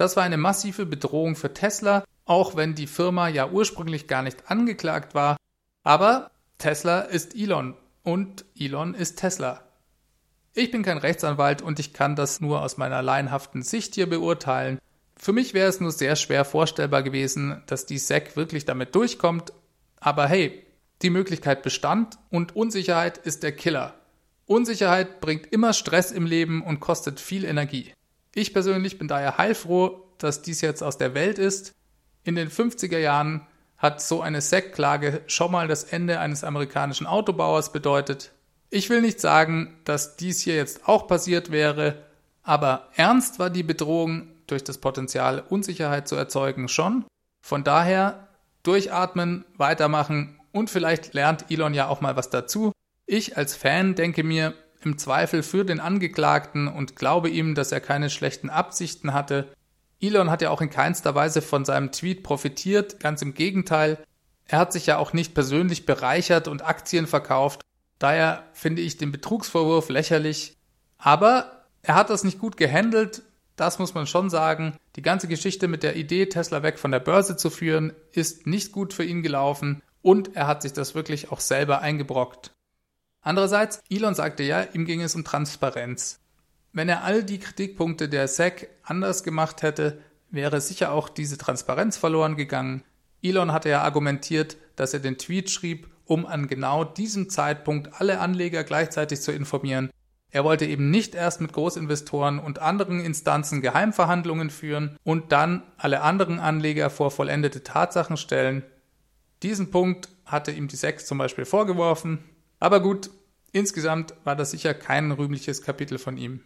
Das 0.00 0.16
war 0.16 0.22
eine 0.22 0.38
massive 0.38 0.86
Bedrohung 0.86 1.36
für 1.36 1.52
Tesla, 1.52 2.04
auch 2.24 2.56
wenn 2.56 2.74
die 2.74 2.86
Firma 2.86 3.28
ja 3.28 3.50
ursprünglich 3.50 4.08
gar 4.08 4.22
nicht 4.22 4.50
angeklagt 4.50 5.14
war. 5.14 5.36
Aber 5.82 6.30
Tesla 6.56 7.00
ist 7.00 7.36
Elon 7.36 7.74
und 8.02 8.46
Elon 8.58 8.94
ist 8.94 9.18
Tesla. 9.18 9.62
Ich 10.54 10.70
bin 10.70 10.82
kein 10.82 10.96
Rechtsanwalt 10.96 11.60
und 11.60 11.78
ich 11.78 11.92
kann 11.92 12.16
das 12.16 12.40
nur 12.40 12.62
aus 12.62 12.78
meiner 12.78 13.02
laienhaften 13.02 13.60
Sicht 13.60 13.94
hier 13.94 14.08
beurteilen. 14.08 14.78
Für 15.18 15.34
mich 15.34 15.52
wäre 15.52 15.68
es 15.68 15.80
nur 15.80 15.92
sehr 15.92 16.16
schwer 16.16 16.46
vorstellbar 16.46 17.02
gewesen, 17.02 17.62
dass 17.66 17.84
die 17.84 17.98
SEC 17.98 18.36
wirklich 18.36 18.64
damit 18.64 18.94
durchkommt. 18.94 19.52
Aber 19.96 20.26
hey, 20.26 20.64
die 21.02 21.10
Möglichkeit 21.10 21.62
bestand 21.62 22.16
und 22.30 22.56
Unsicherheit 22.56 23.18
ist 23.18 23.42
der 23.42 23.52
Killer. 23.52 23.96
Unsicherheit 24.46 25.20
bringt 25.20 25.52
immer 25.52 25.74
Stress 25.74 26.10
im 26.10 26.24
Leben 26.24 26.62
und 26.62 26.80
kostet 26.80 27.20
viel 27.20 27.44
Energie. 27.44 27.92
Ich 28.34 28.52
persönlich 28.52 28.98
bin 28.98 29.08
daher 29.08 29.38
heilfroh, 29.38 30.06
dass 30.18 30.42
dies 30.42 30.60
jetzt 30.60 30.82
aus 30.82 30.98
der 30.98 31.14
Welt 31.14 31.38
ist. 31.38 31.74
In 32.22 32.34
den 32.34 32.50
50er 32.50 32.98
Jahren 32.98 33.46
hat 33.76 34.02
so 34.02 34.20
eine 34.20 34.40
SEC-Klage 34.40 35.22
schon 35.26 35.52
mal 35.52 35.66
das 35.66 35.84
Ende 35.84 36.20
eines 36.20 36.44
amerikanischen 36.44 37.06
Autobauers 37.06 37.72
bedeutet. 37.72 38.32
Ich 38.68 38.90
will 38.90 39.00
nicht 39.00 39.20
sagen, 39.20 39.78
dass 39.84 40.16
dies 40.16 40.40
hier 40.40 40.54
jetzt 40.54 40.86
auch 40.86 41.08
passiert 41.08 41.50
wäre, 41.50 42.04
aber 42.42 42.88
ernst 42.94 43.38
war 43.38 43.50
die 43.50 43.62
Bedrohung 43.62 44.28
durch 44.46 44.62
das 44.62 44.78
Potenzial 44.78 45.42
Unsicherheit 45.48 46.06
zu 46.06 46.14
erzeugen 46.14 46.68
schon. 46.68 47.04
Von 47.40 47.64
daher 47.64 48.28
durchatmen, 48.62 49.44
weitermachen 49.56 50.38
und 50.52 50.70
vielleicht 50.70 51.14
lernt 51.14 51.50
Elon 51.50 51.74
ja 51.74 51.88
auch 51.88 52.00
mal 52.00 52.16
was 52.16 52.30
dazu. 52.30 52.72
Ich 53.06 53.36
als 53.36 53.56
Fan 53.56 53.94
denke 53.94 54.22
mir 54.22 54.54
im 54.82 54.98
Zweifel 54.98 55.42
für 55.42 55.64
den 55.64 55.80
Angeklagten 55.80 56.68
und 56.68 56.96
glaube 56.96 57.28
ihm, 57.28 57.54
dass 57.54 57.72
er 57.72 57.80
keine 57.80 58.10
schlechten 58.10 58.50
Absichten 58.50 59.12
hatte. 59.12 59.52
Elon 60.00 60.30
hat 60.30 60.42
ja 60.42 60.50
auch 60.50 60.60
in 60.60 60.70
keinster 60.70 61.14
Weise 61.14 61.42
von 61.42 61.64
seinem 61.64 61.92
Tweet 61.92 62.22
profitiert, 62.22 63.00
ganz 63.00 63.22
im 63.22 63.34
Gegenteil. 63.34 63.98
Er 64.46 64.58
hat 64.58 64.72
sich 64.72 64.86
ja 64.86 64.98
auch 64.98 65.12
nicht 65.12 65.34
persönlich 65.34 65.86
bereichert 65.86 66.48
und 66.48 66.64
Aktien 66.64 67.06
verkauft. 67.06 67.62
Daher 67.98 68.44
finde 68.52 68.82
ich 68.82 68.96
den 68.96 69.12
Betrugsvorwurf 69.12 69.90
lächerlich. 69.90 70.56
Aber 70.98 71.66
er 71.82 71.94
hat 71.94 72.10
das 72.10 72.24
nicht 72.24 72.38
gut 72.38 72.56
gehandelt. 72.56 73.22
Das 73.56 73.78
muss 73.78 73.94
man 73.94 74.06
schon 74.06 74.30
sagen. 74.30 74.74
Die 74.96 75.02
ganze 75.02 75.28
Geschichte 75.28 75.68
mit 75.68 75.82
der 75.82 75.96
Idee, 75.96 76.26
Tesla 76.26 76.62
weg 76.62 76.78
von 76.78 76.90
der 76.90 77.00
Börse 77.00 77.36
zu 77.36 77.50
führen, 77.50 77.92
ist 78.12 78.46
nicht 78.46 78.72
gut 78.72 78.94
für 78.94 79.04
ihn 79.04 79.22
gelaufen 79.22 79.82
und 80.02 80.34
er 80.34 80.46
hat 80.46 80.62
sich 80.62 80.72
das 80.72 80.94
wirklich 80.94 81.30
auch 81.30 81.40
selber 81.40 81.80
eingebrockt. 81.80 82.52
Andererseits, 83.22 83.80
Elon 83.90 84.14
sagte 84.14 84.42
ja, 84.42 84.62
ihm 84.62 84.84
ging 84.84 85.02
es 85.02 85.14
um 85.14 85.24
Transparenz. 85.24 86.20
Wenn 86.72 86.88
er 86.88 87.04
all 87.04 87.22
die 87.24 87.38
Kritikpunkte 87.38 88.08
der 88.08 88.28
SEC 88.28 88.68
anders 88.82 89.22
gemacht 89.24 89.62
hätte, 89.62 90.00
wäre 90.30 90.60
sicher 90.60 90.92
auch 90.92 91.08
diese 91.08 91.36
Transparenz 91.36 91.96
verloren 91.96 92.36
gegangen. 92.36 92.82
Elon 93.22 93.52
hatte 93.52 93.68
ja 93.68 93.82
argumentiert, 93.82 94.56
dass 94.76 94.94
er 94.94 95.00
den 95.00 95.18
Tweet 95.18 95.50
schrieb, 95.50 95.88
um 96.06 96.26
an 96.26 96.48
genau 96.48 96.84
diesem 96.84 97.28
Zeitpunkt 97.28 98.00
alle 98.00 98.20
Anleger 98.20 98.64
gleichzeitig 98.64 99.20
zu 99.20 99.32
informieren. 99.32 99.90
Er 100.30 100.44
wollte 100.44 100.64
eben 100.64 100.90
nicht 100.90 101.14
erst 101.14 101.40
mit 101.40 101.52
Großinvestoren 101.52 102.38
und 102.38 102.60
anderen 102.60 103.00
Instanzen 103.00 103.60
Geheimverhandlungen 103.60 104.50
führen 104.50 104.96
und 105.02 105.32
dann 105.32 105.64
alle 105.76 106.02
anderen 106.02 106.38
Anleger 106.38 106.88
vor 106.88 107.10
vollendete 107.10 107.64
Tatsachen 107.64 108.16
stellen. 108.16 108.62
Diesen 109.42 109.70
Punkt 109.70 110.08
hatte 110.24 110.52
ihm 110.52 110.68
die 110.68 110.76
Sex 110.76 111.06
zum 111.06 111.18
Beispiel 111.18 111.44
vorgeworfen. 111.44 112.18
Aber 112.60 112.80
gut, 112.80 113.10
insgesamt 113.52 114.14
war 114.24 114.36
das 114.36 114.52
sicher 114.52 114.74
kein 114.74 115.10
rühmliches 115.10 115.62
Kapitel 115.62 115.98
von 115.98 116.16
ihm. 116.16 116.40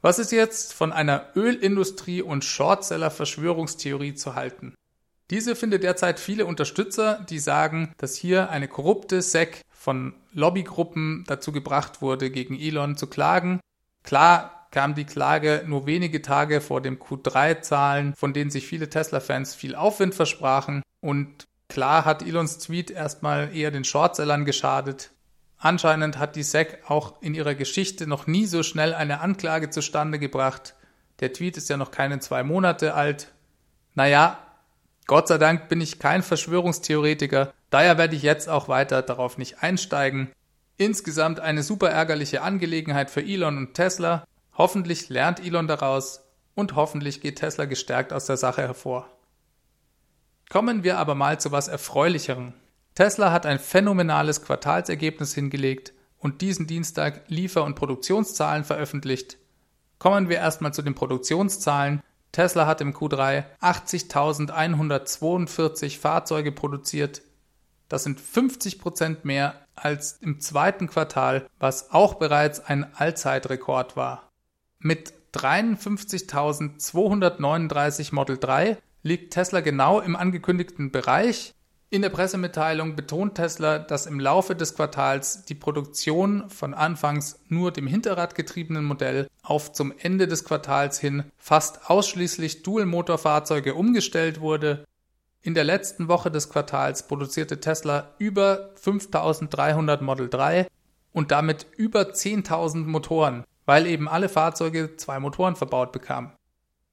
Was 0.00 0.20
ist 0.20 0.30
jetzt 0.30 0.74
von 0.74 0.92
einer 0.92 1.26
Ölindustrie- 1.34 2.22
und 2.22 2.44
Shortseller-Verschwörungstheorie 2.44 4.14
zu 4.14 4.36
halten? 4.36 4.74
Diese 5.30 5.56
findet 5.56 5.82
derzeit 5.82 6.20
viele 6.20 6.46
Unterstützer, 6.46 7.26
die 7.28 7.38
sagen, 7.38 7.92
dass 7.98 8.14
hier 8.14 8.50
eine 8.50 8.68
korrupte 8.68 9.20
SEC 9.20 9.62
von 9.68 10.14
Lobbygruppen 10.32 11.24
dazu 11.26 11.52
gebracht 11.52 12.00
wurde, 12.00 12.30
gegen 12.30 12.58
Elon 12.58 12.96
zu 12.96 13.08
klagen. 13.08 13.60
Klar 14.04 14.68
kam 14.70 14.94
die 14.94 15.04
Klage 15.04 15.64
nur 15.66 15.86
wenige 15.86 16.22
Tage 16.22 16.60
vor 16.60 16.80
dem 16.80 16.98
Q3-Zahlen, 16.98 18.14
von 18.14 18.32
denen 18.32 18.50
sich 18.50 18.66
viele 18.66 18.88
Tesla-Fans 18.88 19.54
viel 19.54 19.74
Aufwind 19.74 20.14
versprachen. 20.14 20.82
Und 21.00 21.44
Klar 21.68 22.04
hat 22.04 22.22
Elons 22.22 22.58
Tweet 22.58 22.90
erstmal 22.90 23.54
eher 23.54 23.70
den 23.70 23.84
Shortsellern 23.84 24.44
geschadet. 24.44 25.10
Anscheinend 25.58 26.18
hat 26.18 26.36
die 26.36 26.42
SEC 26.42 26.84
auch 26.86 27.20
in 27.20 27.34
ihrer 27.34 27.54
Geschichte 27.54 28.06
noch 28.06 28.26
nie 28.26 28.46
so 28.46 28.62
schnell 28.62 28.94
eine 28.94 29.20
Anklage 29.20 29.70
zustande 29.70 30.18
gebracht. 30.18 30.74
Der 31.20 31.32
Tweet 31.32 31.56
ist 31.56 31.68
ja 31.68 31.76
noch 31.76 31.90
keine 31.90 32.20
zwei 32.20 32.42
Monate 32.42 32.94
alt. 32.94 33.32
Naja, 33.94 34.38
Gott 35.06 35.26
sei 35.26 35.38
Dank 35.38 35.68
bin 35.68 35.80
ich 35.80 35.98
kein 35.98 36.22
Verschwörungstheoretiker, 36.22 37.52
daher 37.70 37.98
werde 37.98 38.14
ich 38.14 38.22
jetzt 38.22 38.48
auch 38.48 38.68
weiter 38.68 39.02
darauf 39.02 39.38
nicht 39.38 39.62
einsteigen. 39.62 40.30
Insgesamt 40.76 41.40
eine 41.40 41.62
super 41.62 41.90
ärgerliche 41.90 42.42
Angelegenheit 42.42 43.10
für 43.10 43.22
Elon 43.22 43.56
und 43.56 43.74
Tesla. 43.74 44.24
Hoffentlich 44.56 45.08
lernt 45.08 45.44
Elon 45.44 45.66
daraus 45.66 46.24
und 46.54 46.76
hoffentlich 46.76 47.20
geht 47.20 47.40
Tesla 47.40 47.64
gestärkt 47.64 48.12
aus 48.12 48.26
der 48.26 48.36
Sache 48.36 48.62
hervor. 48.62 49.17
Kommen 50.50 50.82
wir 50.82 50.98
aber 50.98 51.14
mal 51.14 51.38
zu 51.38 51.52
was 51.52 51.68
Erfreulicherem. 51.68 52.54
Tesla 52.94 53.32
hat 53.32 53.44
ein 53.44 53.58
phänomenales 53.58 54.42
Quartalsergebnis 54.42 55.34
hingelegt 55.34 55.92
und 56.18 56.40
diesen 56.40 56.66
Dienstag 56.66 57.24
Liefer- 57.28 57.64
und 57.64 57.74
Produktionszahlen 57.74 58.64
veröffentlicht. 58.64 59.36
Kommen 59.98 60.28
wir 60.28 60.36
erstmal 60.38 60.72
zu 60.72 60.82
den 60.82 60.94
Produktionszahlen. 60.94 62.02
Tesla 62.32 62.66
hat 62.66 62.80
im 62.80 62.94
Q3 62.94 63.44
80.142 63.60 65.98
Fahrzeuge 65.98 66.52
produziert. 66.52 67.22
Das 67.88 68.04
sind 68.04 68.20
50 68.20 68.78
Prozent 68.78 69.24
mehr 69.24 69.66
als 69.74 70.18
im 70.20 70.40
zweiten 70.40 70.86
Quartal, 70.88 71.48
was 71.58 71.90
auch 71.90 72.14
bereits 72.14 72.60
ein 72.60 72.86
Allzeitrekord 72.94 73.96
war. 73.96 74.30
Mit 74.78 75.12
53.239 75.34 78.14
Model 78.14 78.38
3 78.38 78.78
liegt 79.02 79.32
Tesla 79.32 79.60
genau 79.60 80.00
im 80.00 80.16
angekündigten 80.16 80.90
Bereich 80.90 81.54
in 81.90 82.02
der 82.02 82.10
Pressemitteilung 82.10 82.96
betont 82.96 83.36
Tesla, 83.36 83.78
dass 83.78 84.04
im 84.04 84.20
Laufe 84.20 84.54
des 84.54 84.74
Quartals 84.76 85.46
die 85.46 85.54
Produktion 85.54 86.50
von 86.50 86.74
anfangs 86.74 87.40
nur 87.48 87.72
dem 87.72 87.86
hinterradgetriebenen 87.86 88.84
Modell 88.84 89.26
auf 89.42 89.72
zum 89.72 89.94
Ende 89.96 90.28
des 90.28 90.44
Quartals 90.44 91.00
hin 91.00 91.24
fast 91.38 91.88
ausschließlich 91.88 92.62
Dual-Motor-Fahrzeuge 92.62 93.74
umgestellt 93.74 94.42
wurde. 94.42 94.84
In 95.40 95.54
der 95.54 95.64
letzten 95.64 96.08
Woche 96.08 96.30
des 96.30 96.50
Quartals 96.50 97.08
produzierte 97.08 97.58
Tesla 97.58 98.14
über 98.18 98.74
5300 98.74 100.02
Model 100.02 100.28
3 100.28 100.66
und 101.14 101.30
damit 101.30 101.66
über 101.78 102.02
10.000 102.02 102.84
Motoren, 102.84 103.44
weil 103.64 103.86
eben 103.86 104.10
alle 104.10 104.28
Fahrzeuge 104.28 104.96
zwei 104.98 105.18
Motoren 105.20 105.56
verbaut 105.56 105.92
bekamen. 105.92 106.32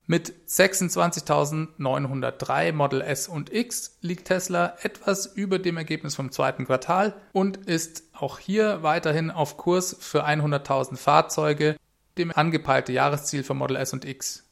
Mit 0.08 0.34
26.903 0.48 2.74
Model 2.74 3.02
S 3.02 3.28
und 3.28 3.52
X 3.52 3.98
liegt 4.02 4.28
Tesla 4.28 4.76
etwas 4.84 5.26
über 5.26 5.58
dem 5.58 5.78
Ergebnis 5.78 6.14
vom 6.14 6.32
zweiten 6.32 6.68
Quartal 6.68 7.16
und 7.32 7.58
ist 7.58 8.04
auch 8.14 8.38
hier 8.38 8.84
weiterhin 8.84 9.32
auf 9.32 9.58
Kurs 9.58 9.98
für 10.00 10.28
100.000 10.28 10.98
Fahrzeuge, 10.98 11.76
dem 12.20 12.32
angepeilte 12.32 12.94
Jahresziel 12.94 13.44
für 13.44 13.56
Model 13.56 13.78
S 13.78 13.94
und 13.94 14.06
X. 14.06 14.44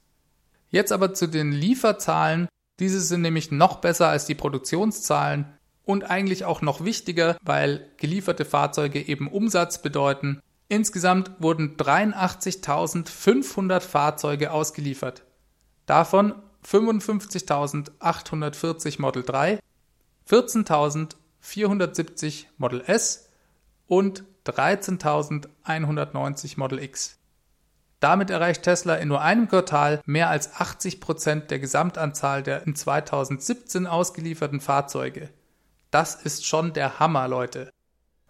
Jetzt 0.70 0.92
aber 0.92 1.14
zu 1.14 1.28
den 1.28 1.52
Lieferzahlen. 1.52 2.48
Diese 2.80 3.00
sind 3.00 3.22
nämlich 3.22 3.52
noch 3.52 3.76
besser 3.76 4.08
als 4.08 4.26
die 4.26 4.34
Produktionszahlen 4.34 5.54
und 5.86 6.10
eigentlich 6.10 6.46
auch 6.46 6.64
noch 6.64 6.84
wichtiger, 6.84 7.38
weil 7.44 7.92
gelieferte 7.98 8.46
Fahrzeuge 8.46 9.08
eben 9.08 9.28
Umsatz 9.28 9.84
bedeuten. 9.84 10.42
Insgesamt 10.68 11.30
wurden 11.38 11.78
83.500 11.78 13.82
Fahrzeuge 13.82 14.52
ausgeliefert. 14.52 15.22
Davon 15.86 16.34
55.840 16.66 19.02
Model 19.02 19.24
3, 19.24 19.60
14.470 20.30 22.46
Model 22.58 22.82
S 22.88 23.28
und 23.88 24.24
13.190 24.46 26.58
Model 26.58 26.80
X. 26.80 27.18
Damit 28.00 28.30
erreicht 28.30 28.64
Tesla 28.64 28.96
in 28.96 29.08
nur 29.08 29.22
einem 29.22 29.48
Quartal 29.48 30.02
mehr 30.06 30.30
als 30.30 30.56
80 30.56 31.00
Prozent 31.00 31.52
der 31.52 31.60
Gesamtanzahl 31.60 32.44
der 32.44 32.68
in 32.68 32.76
2017 32.76 33.88
ausgelieferten 33.88 34.60
Fahrzeuge. 34.60 35.30
Das 35.90 36.16
ist 36.16 36.46
schon 36.46 36.74
der 36.74 37.00
Hammer, 37.00 37.30
Leute. 37.30 37.72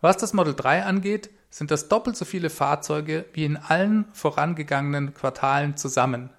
Was 0.02 0.18
das 0.18 0.34
Model 0.34 0.54
3 0.54 0.84
angeht, 0.84 1.32
sind 1.50 1.72
das 1.72 1.88
doppelt 1.88 2.16
so 2.18 2.26
viele 2.26 2.52
Fahrzeuge 2.52 3.26
wie 3.34 3.46
in 3.46 3.58
allen 3.58 4.06
vorangegangenen 4.14 5.14
Quartalen 5.14 5.78
zusammen. 5.78 6.30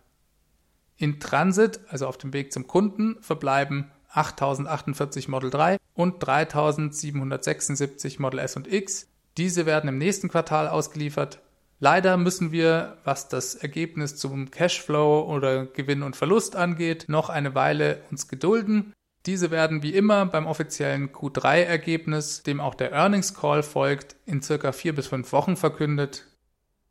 In 0.97 1.21
Transit, 1.21 1.81
also 1.89 2.07
auf 2.07 2.19
dem 2.19 2.33
Weg 2.33 2.53
zum 2.53 2.67
Kunden, 2.67 3.17
verbleiben 3.21 3.91
8048 4.11 5.29
Model 5.29 5.51
3 5.51 5.77
und 5.95 6.25
3776 6.25 8.19
Model 8.19 8.39
S 8.41 8.57
und 8.57 8.73
X. 8.73 9.09
Diese 9.37 9.67
werden 9.67 9.89
im 9.89 9.99
nächsten 9.99 10.29
Quartal 10.29 10.69
ausgeliefert. 10.69 11.41
Leider 11.81 12.17
müssen 12.17 12.53
wir, 12.53 12.99
was 13.05 13.29
das 13.29 13.57
Ergebnis 13.57 14.17
zum 14.17 14.51
Cashflow 14.51 15.29
oder 15.29 15.67
Gewinn 15.67 16.03
und 16.03 16.17
Verlust 16.17 16.55
angeht, 16.57 17.07
noch 17.09 17.29
eine 17.29 17.55
Weile 17.55 18.03
uns 18.11 18.29
gedulden. 18.29 18.93
Diese 19.27 19.51
werden 19.51 19.83
wie 19.83 19.95
immer 19.95 20.27
beim 20.27 20.47
offiziellen 20.47 21.11
Q3-Ergebnis, 21.11 22.43
dem 22.43 22.61
auch 22.61 22.75
der 22.75 22.93
Earnings 22.93 23.35
Call 23.35 23.63
folgt, 23.63 24.17
in 24.27 24.43
circa 24.43 24.73
vier 24.73 24.95
bis 24.95 25.09
fünf 25.09 25.33
Wochen 25.33 25.57
verkündet. 25.57 26.27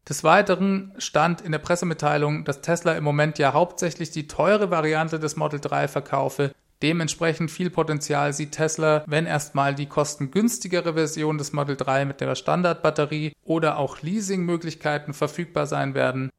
Des 0.08 0.26
Weiteren 0.26 0.92
stand 0.98 1.40
in 1.40 1.54
der 1.54 1.60
Pressemitteilung, 1.60 2.44
dass 2.44 2.60
Tesla 2.60 2.94
im 2.94 3.06
Moment 3.06 3.40
ja 3.40 3.54
hauptsächlich 3.54 4.12
die 4.12 4.28
teure 4.28 4.70
Variante 4.70 5.18
des 5.18 5.38
Model 5.38 5.62
3 5.62 5.88
verkaufe. 5.88 6.54
Dementsprechend 6.82 7.50
viel 7.50 7.70
Potenzial 7.70 8.34
sieht 8.34 8.52
Tesla, 8.52 9.06
wenn 9.08 9.26
erstmal 9.26 9.74
die 9.74 9.86
kostengünstigere 9.86 10.96
Version 10.96 11.38
des 11.38 11.54
Model 11.54 11.78
3 11.78 12.04
mit 12.04 12.20
der 12.20 12.36
Standardbatterie 12.36 13.32
oder 13.46 13.78
auch 13.78 14.02
Leasingmöglichkeiten 14.02 15.14
verfügbar 15.14 15.68
sein 15.68 15.94
werden. 15.94 16.30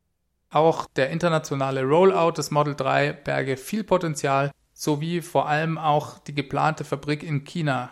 Auch 0.50 0.86
der 0.96 1.08
internationale 1.08 1.84
Rollout 1.84 2.32
des 2.32 2.50
Model 2.50 2.74
3 2.74 3.14
berge 3.14 3.56
viel 3.56 3.82
Potenzial, 3.82 4.50
sowie 4.74 5.22
vor 5.22 5.48
allem 5.48 5.78
auch 5.78 6.18
die 6.18 6.34
geplante 6.34 6.84
Fabrik 6.84 7.22
in 7.22 7.44
China. 7.44 7.90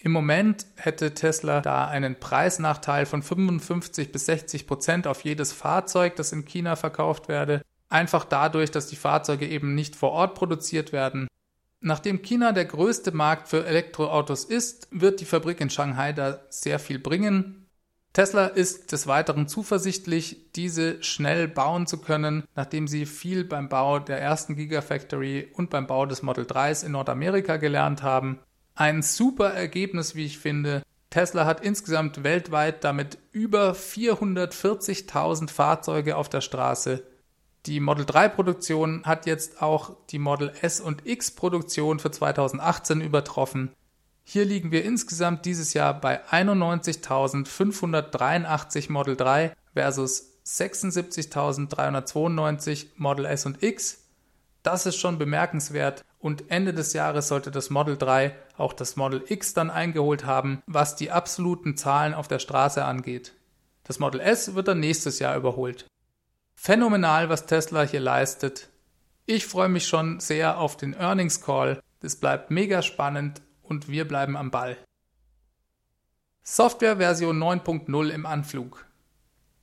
Im 0.00 0.12
Moment 0.12 0.66
hätte 0.76 1.12
Tesla 1.14 1.60
da 1.60 1.88
einen 1.88 2.20
Preisnachteil 2.20 3.04
von 3.04 3.20
55 3.20 4.12
bis 4.12 4.26
60 4.26 4.68
Prozent 4.68 5.06
auf 5.08 5.24
jedes 5.24 5.52
Fahrzeug, 5.52 6.14
das 6.14 6.32
in 6.32 6.44
China 6.44 6.76
verkauft 6.76 7.28
werde, 7.28 7.62
einfach 7.88 8.24
dadurch, 8.24 8.70
dass 8.70 8.86
die 8.86 8.96
Fahrzeuge 8.96 9.48
eben 9.48 9.74
nicht 9.74 9.96
vor 9.96 10.12
Ort 10.12 10.36
produziert 10.36 10.92
werden. 10.92 11.26
Nachdem 11.80 12.22
China 12.22 12.52
der 12.52 12.64
größte 12.64 13.12
Markt 13.12 13.48
für 13.48 13.66
Elektroautos 13.66 14.44
ist, 14.44 14.88
wird 14.92 15.20
die 15.20 15.24
Fabrik 15.24 15.60
in 15.60 15.70
Shanghai 15.70 16.12
da 16.12 16.40
sehr 16.48 16.78
viel 16.78 17.00
bringen. 17.00 17.66
Tesla 18.12 18.46
ist 18.46 18.92
des 18.92 19.06
Weiteren 19.06 19.46
zuversichtlich, 19.48 20.52
diese 20.54 21.02
schnell 21.02 21.46
bauen 21.46 21.86
zu 21.86 21.98
können, 21.98 22.44
nachdem 22.56 22.88
sie 22.88 23.06
viel 23.06 23.44
beim 23.44 23.68
Bau 23.68 23.98
der 23.98 24.20
ersten 24.20 24.56
Gigafactory 24.56 25.48
und 25.54 25.70
beim 25.70 25.86
Bau 25.86 26.06
des 26.06 26.22
Model 26.22 26.44
3s 26.44 26.84
in 26.84 26.92
Nordamerika 26.92 27.58
gelernt 27.58 28.02
haben. 28.02 28.40
Ein 28.78 29.02
super 29.02 29.52
Ergebnis, 29.54 30.14
wie 30.14 30.24
ich 30.24 30.38
finde. 30.38 30.84
Tesla 31.10 31.44
hat 31.46 31.62
insgesamt 31.62 32.22
weltweit 32.22 32.84
damit 32.84 33.18
über 33.32 33.72
440.000 33.72 35.50
Fahrzeuge 35.50 36.16
auf 36.16 36.28
der 36.28 36.42
Straße. 36.42 37.02
Die 37.66 37.80
Model 37.80 38.06
3 38.06 38.28
Produktion 38.28 39.02
hat 39.04 39.26
jetzt 39.26 39.62
auch 39.62 39.96
die 40.10 40.20
Model 40.20 40.52
S 40.62 40.80
und 40.80 41.08
X 41.08 41.32
Produktion 41.32 41.98
für 41.98 42.12
2018 42.12 43.00
übertroffen. 43.00 43.72
Hier 44.22 44.44
liegen 44.44 44.70
wir 44.70 44.84
insgesamt 44.84 45.44
dieses 45.44 45.74
Jahr 45.74 46.00
bei 46.00 46.24
91.583 46.26 48.92
Model 48.92 49.16
3 49.16 49.56
versus 49.74 50.38
76.392 50.46 52.86
Model 52.94 53.24
S 53.24 53.44
und 53.44 53.60
X. 53.60 54.04
Das 54.62 54.86
ist 54.86 54.98
schon 54.98 55.18
bemerkenswert 55.18 56.04
und 56.20 56.48
Ende 56.48 56.72
des 56.72 56.92
Jahres 56.92 57.26
sollte 57.26 57.50
das 57.50 57.70
Model 57.70 57.96
3 57.96 58.36
auch 58.58 58.72
das 58.72 58.96
Model 58.96 59.24
X 59.26 59.54
dann 59.54 59.70
eingeholt 59.70 60.26
haben, 60.26 60.62
was 60.66 60.96
die 60.96 61.10
absoluten 61.10 61.76
Zahlen 61.76 62.14
auf 62.14 62.28
der 62.28 62.38
Straße 62.38 62.84
angeht. 62.84 63.34
Das 63.84 63.98
Model 63.98 64.20
S 64.20 64.54
wird 64.54 64.68
dann 64.68 64.80
nächstes 64.80 65.18
Jahr 65.18 65.36
überholt. 65.36 65.86
Phänomenal, 66.54 67.28
was 67.28 67.46
Tesla 67.46 67.82
hier 67.82 68.00
leistet. 68.00 68.68
Ich 69.26 69.46
freue 69.46 69.68
mich 69.68 69.86
schon 69.86 70.20
sehr 70.20 70.58
auf 70.58 70.76
den 70.76 70.94
Earnings 70.94 71.40
Call. 71.40 71.80
Es 72.02 72.16
bleibt 72.16 72.50
mega 72.50 72.82
spannend 72.82 73.42
und 73.62 73.88
wir 73.88 74.06
bleiben 74.08 74.36
am 74.36 74.50
Ball. 74.50 74.76
Software 76.42 76.96
Version 76.96 77.38
9.0 77.38 78.08
im 78.08 78.26
Anflug. 78.26 78.87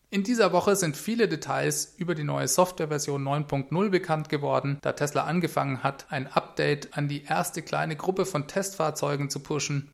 In 0.09 0.23
dieser 0.23 0.53
Woche 0.53 0.75
sind 0.75 0.95
viele 0.95 1.27
Details 1.27 1.95
über 1.97 2.15
die 2.15 2.23
neue 2.23 2.47
Softwareversion 2.47 3.23
9.0 3.23 3.89
bekannt 3.89 4.29
geworden, 4.29 4.77
da 4.81 4.93
Tesla 4.93 5.23
angefangen 5.23 5.83
hat, 5.83 6.05
ein 6.09 6.27
Update 6.27 6.97
an 6.97 7.07
die 7.07 7.23
erste 7.23 7.61
kleine 7.61 7.95
Gruppe 7.95 8.25
von 8.25 8.47
Testfahrzeugen 8.47 9.29
zu 9.29 9.39
pushen. 9.39 9.91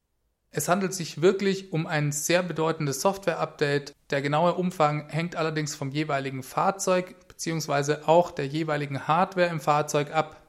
Es 0.54 0.68
handelt 0.68 0.94
sich 0.94 1.22
wirklich 1.22 1.72
um 1.72 1.88
ein 1.88 2.12
sehr 2.12 2.44
bedeutendes 2.44 3.00
Software-Update. 3.02 3.94
Der 4.10 4.22
genaue 4.22 4.56
Umfang 4.56 5.08
hängt 5.08 5.38
allerdings 5.38 5.76
vom 5.76 5.92
jeweiligen 5.92 6.44
Fahrzeug 6.44 7.16
bzw. 7.30 8.04
auch 8.06 8.32
der 8.32 8.48
jeweiligen 8.48 9.08
Hardware 9.08 9.48
im 9.48 9.62
Fahrzeug 9.62 10.14
ab. 10.14 10.42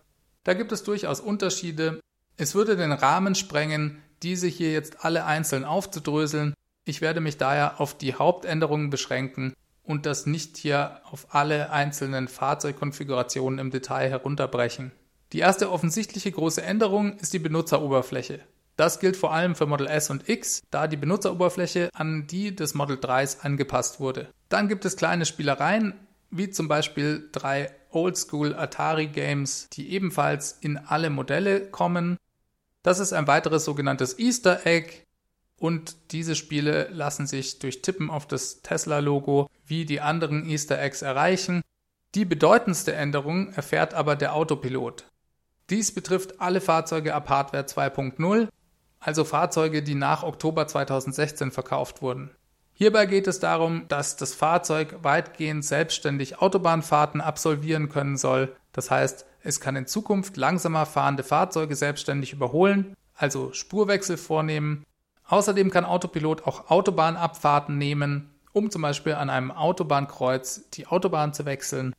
Da 0.42 0.54
gibt 0.54 0.72
es 0.72 0.82
durchaus 0.82 1.20
Unterschiede. 1.20 2.00
Es 2.36 2.56
würde 2.56 2.76
den 2.76 2.90
Rahmen 2.90 3.36
sprengen, 3.36 4.02
diese 4.24 4.48
hier 4.48 4.72
jetzt 4.72 5.04
alle 5.04 5.24
einzeln 5.24 5.64
aufzudröseln. 5.64 6.52
Ich 6.84 7.00
werde 7.00 7.20
mich 7.20 7.36
daher 7.36 7.80
auf 7.80 7.96
die 7.96 8.14
Hauptänderungen 8.14 8.90
beschränken 8.90 9.54
und 9.84 10.06
das 10.06 10.26
nicht 10.26 10.56
hier 10.56 11.00
auf 11.04 11.34
alle 11.34 11.70
einzelnen 11.70 12.28
Fahrzeugkonfigurationen 12.28 13.58
im 13.58 13.70
Detail 13.70 14.10
herunterbrechen. 14.10 14.92
Die 15.32 15.38
erste 15.38 15.70
offensichtliche 15.70 16.32
große 16.32 16.62
Änderung 16.62 17.16
ist 17.18 17.32
die 17.32 17.38
Benutzeroberfläche. 17.38 18.40
Das 18.76 19.00
gilt 19.00 19.16
vor 19.16 19.32
allem 19.32 19.54
für 19.54 19.66
Model 19.66 19.86
S 19.86 20.10
und 20.10 20.28
X, 20.28 20.62
da 20.70 20.88
die 20.88 20.96
Benutzeroberfläche 20.96 21.90
an 21.94 22.26
die 22.26 22.54
des 22.54 22.74
Model 22.74 22.96
3s 22.96 23.40
angepasst 23.40 24.00
wurde. 24.00 24.28
Dann 24.48 24.68
gibt 24.68 24.84
es 24.84 24.96
kleine 24.96 25.24
Spielereien, 25.24 25.94
wie 26.30 26.50
zum 26.50 26.68
Beispiel 26.68 27.28
drei 27.32 27.70
Oldschool 27.90 28.54
Atari 28.54 29.06
Games, 29.06 29.68
die 29.72 29.92
ebenfalls 29.92 30.58
in 30.60 30.78
alle 30.78 31.10
Modelle 31.10 31.70
kommen. 31.70 32.16
Das 32.82 32.98
ist 32.98 33.12
ein 33.12 33.26
weiteres 33.26 33.64
sogenanntes 33.64 34.18
Easter 34.18 34.66
Egg 34.66 35.04
und 35.62 35.96
diese 36.12 36.34
Spiele 36.34 36.88
lassen 36.92 37.26
sich 37.26 37.58
durch 37.58 37.82
Tippen 37.82 38.10
auf 38.10 38.26
das 38.26 38.62
Tesla-Logo 38.62 39.48
wie 39.64 39.84
die 39.84 40.00
anderen 40.00 40.48
Easter 40.48 40.80
Eggs 40.80 41.02
erreichen. 41.02 41.62
Die 42.14 42.24
bedeutendste 42.24 42.92
Änderung 42.92 43.52
erfährt 43.54 43.94
aber 43.94 44.16
der 44.16 44.34
Autopilot. 44.34 45.06
Dies 45.70 45.94
betrifft 45.94 46.40
alle 46.40 46.60
Fahrzeuge 46.60 47.14
ab 47.14 47.30
Hardware 47.30 47.64
2.0 47.64 48.48
also 49.02 49.24
Fahrzeuge, 49.24 49.82
die 49.82 49.96
nach 49.96 50.22
Oktober 50.22 50.66
2016 50.66 51.50
verkauft 51.50 52.02
wurden. 52.02 52.30
Hierbei 52.72 53.06
geht 53.06 53.26
es 53.26 53.40
darum, 53.40 53.86
dass 53.88 54.16
das 54.16 54.34
Fahrzeug 54.34 54.96
weitgehend 55.02 55.64
selbstständig 55.64 56.40
Autobahnfahrten 56.40 57.20
absolvieren 57.20 57.88
können 57.88 58.16
soll. 58.16 58.56
Das 58.72 58.90
heißt, 58.90 59.26
es 59.42 59.60
kann 59.60 59.76
in 59.76 59.86
Zukunft 59.86 60.36
langsamer 60.36 60.86
fahrende 60.86 61.24
Fahrzeuge 61.24 61.74
selbstständig 61.74 62.32
überholen, 62.32 62.94
also 63.14 63.52
Spurwechsel 63.52 64.16
vornehmen. 64.16 64.84
Außerdem 65.32 65.70
kann 65.70 65.86
Autopilot 65.86 66.46
auch 66.46 66.70
Autobahnabfahrten 66.70 67.78
nehmen, 67.78 68.30
um 68.52 68.70
zum 68.70 68.82
Beispiel 68.82 69.14
an 69.14 69.30
einem 69.30 69.50
Autobahnkreuz 69.50 70.68
die 70.74 70.86
Autobahn 70.86 71.32
zu 71.32 71.46
wechseln 71.46 71.94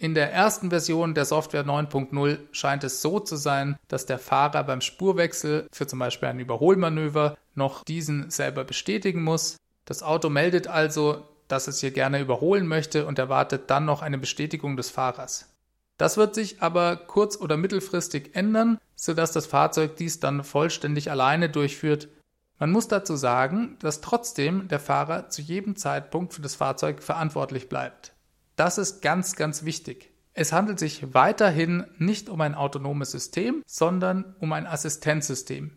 in 0.00 0.14
der 0.14 0.32
ersten 0.32 0.70
Version 0.70 1.14
der 1.14 1.24
Software 1.24 1.66
9.0 1.66 2.38
scheint 2.52 2.84
es 2.84 3.02
so 3.02 3.18
zu 3.18 3.34
sein, 3.34 3.76
dass 3.88 4.06
der 4.06 4.20
Fahrer 4.20 4.62
beim 4.62 4.80
Spurwechsel 4.80 5.66
für 5.72 5.88
zum 5.88 5.98
Beispiel 5.98 6.28
ein 6.28 6.38
Überholmanöver 6.38 7.36
noch 7.56 7.82
diesen 7.82 8.30
selber 8.30 8.62
bestätigen 8.62 9.24
muss. 9.24 9.56
Das 9.86 10.04
Auto 10.04 10.28
meldet 10.28 10.68
also, 10.68 11.24
dass 11.48 11.66
es 11.66 11.80
hier 11.80 11.90
gerne 11.90 12.20
überholen 12.20 12.68
möchte 12.68 13.06
und 13.06 13.18
erwartet 13.18 13.70
dann 13.70 13.86
noch 13.86 14.02
eine 14.02 14.18
Bestätigung 14.18 14.76
des 14.76 14.90
Fahrers. 14.90 15.52
Das 15.96 16.16
wird 16.16 16.36
sich 16.36 16.62
aber 16.62 16.94
kurz- 16.94 17.36
oder 17.36 17.56
mittelfristig 17.56 18.36
ändern, 18.36 18.78
sodass 18.94 19.32
das 19.32 19.46
Fahrzeug 19.46 19.96
dies 19.96 20.20
dann 20.20 20.44
vollständig 20.44 21.10
alleine 21.10 21.48
durchführt. 21.48 22.08
Man 22.58 22.72
muss 22.72 22.88
dazu 22.88 23.14
sagen, 23.14 23.76
dass 23.80 24.00
trotzdem 24.00 24.66
der 24.68 24.80
Fahrer 24.80 25.28
zu 25.28 25.42
jedem 25.42 25.76
Zeitpunkt 25.76 26.34
für 26.34 26.42
das 26.42 26.56
Fahrzeug 26.56 27.02
verantwortlich 27.02 27.68
bleibt. 27.68 28.14
Das 28.56 28.78
ist 28.78 29.00
ganz, 29.00 29.36
ganz 29.36 29.64
wichtig. 29.64 30.10
Es 30.34 30.52
handelt 30.52 30.78
sich 30.78 31.14
weiterhin 31.14 31.84
nicht 31.98 32.28
um 32.28 32.40
ein 32.40 32.54
autonomes 32.54 33.12
System, 33.12 33.62
sondern 33.66 34.34
um 34.40 34.52
ein 34.52 34.66
Assistenzsystem. 34.66 35.72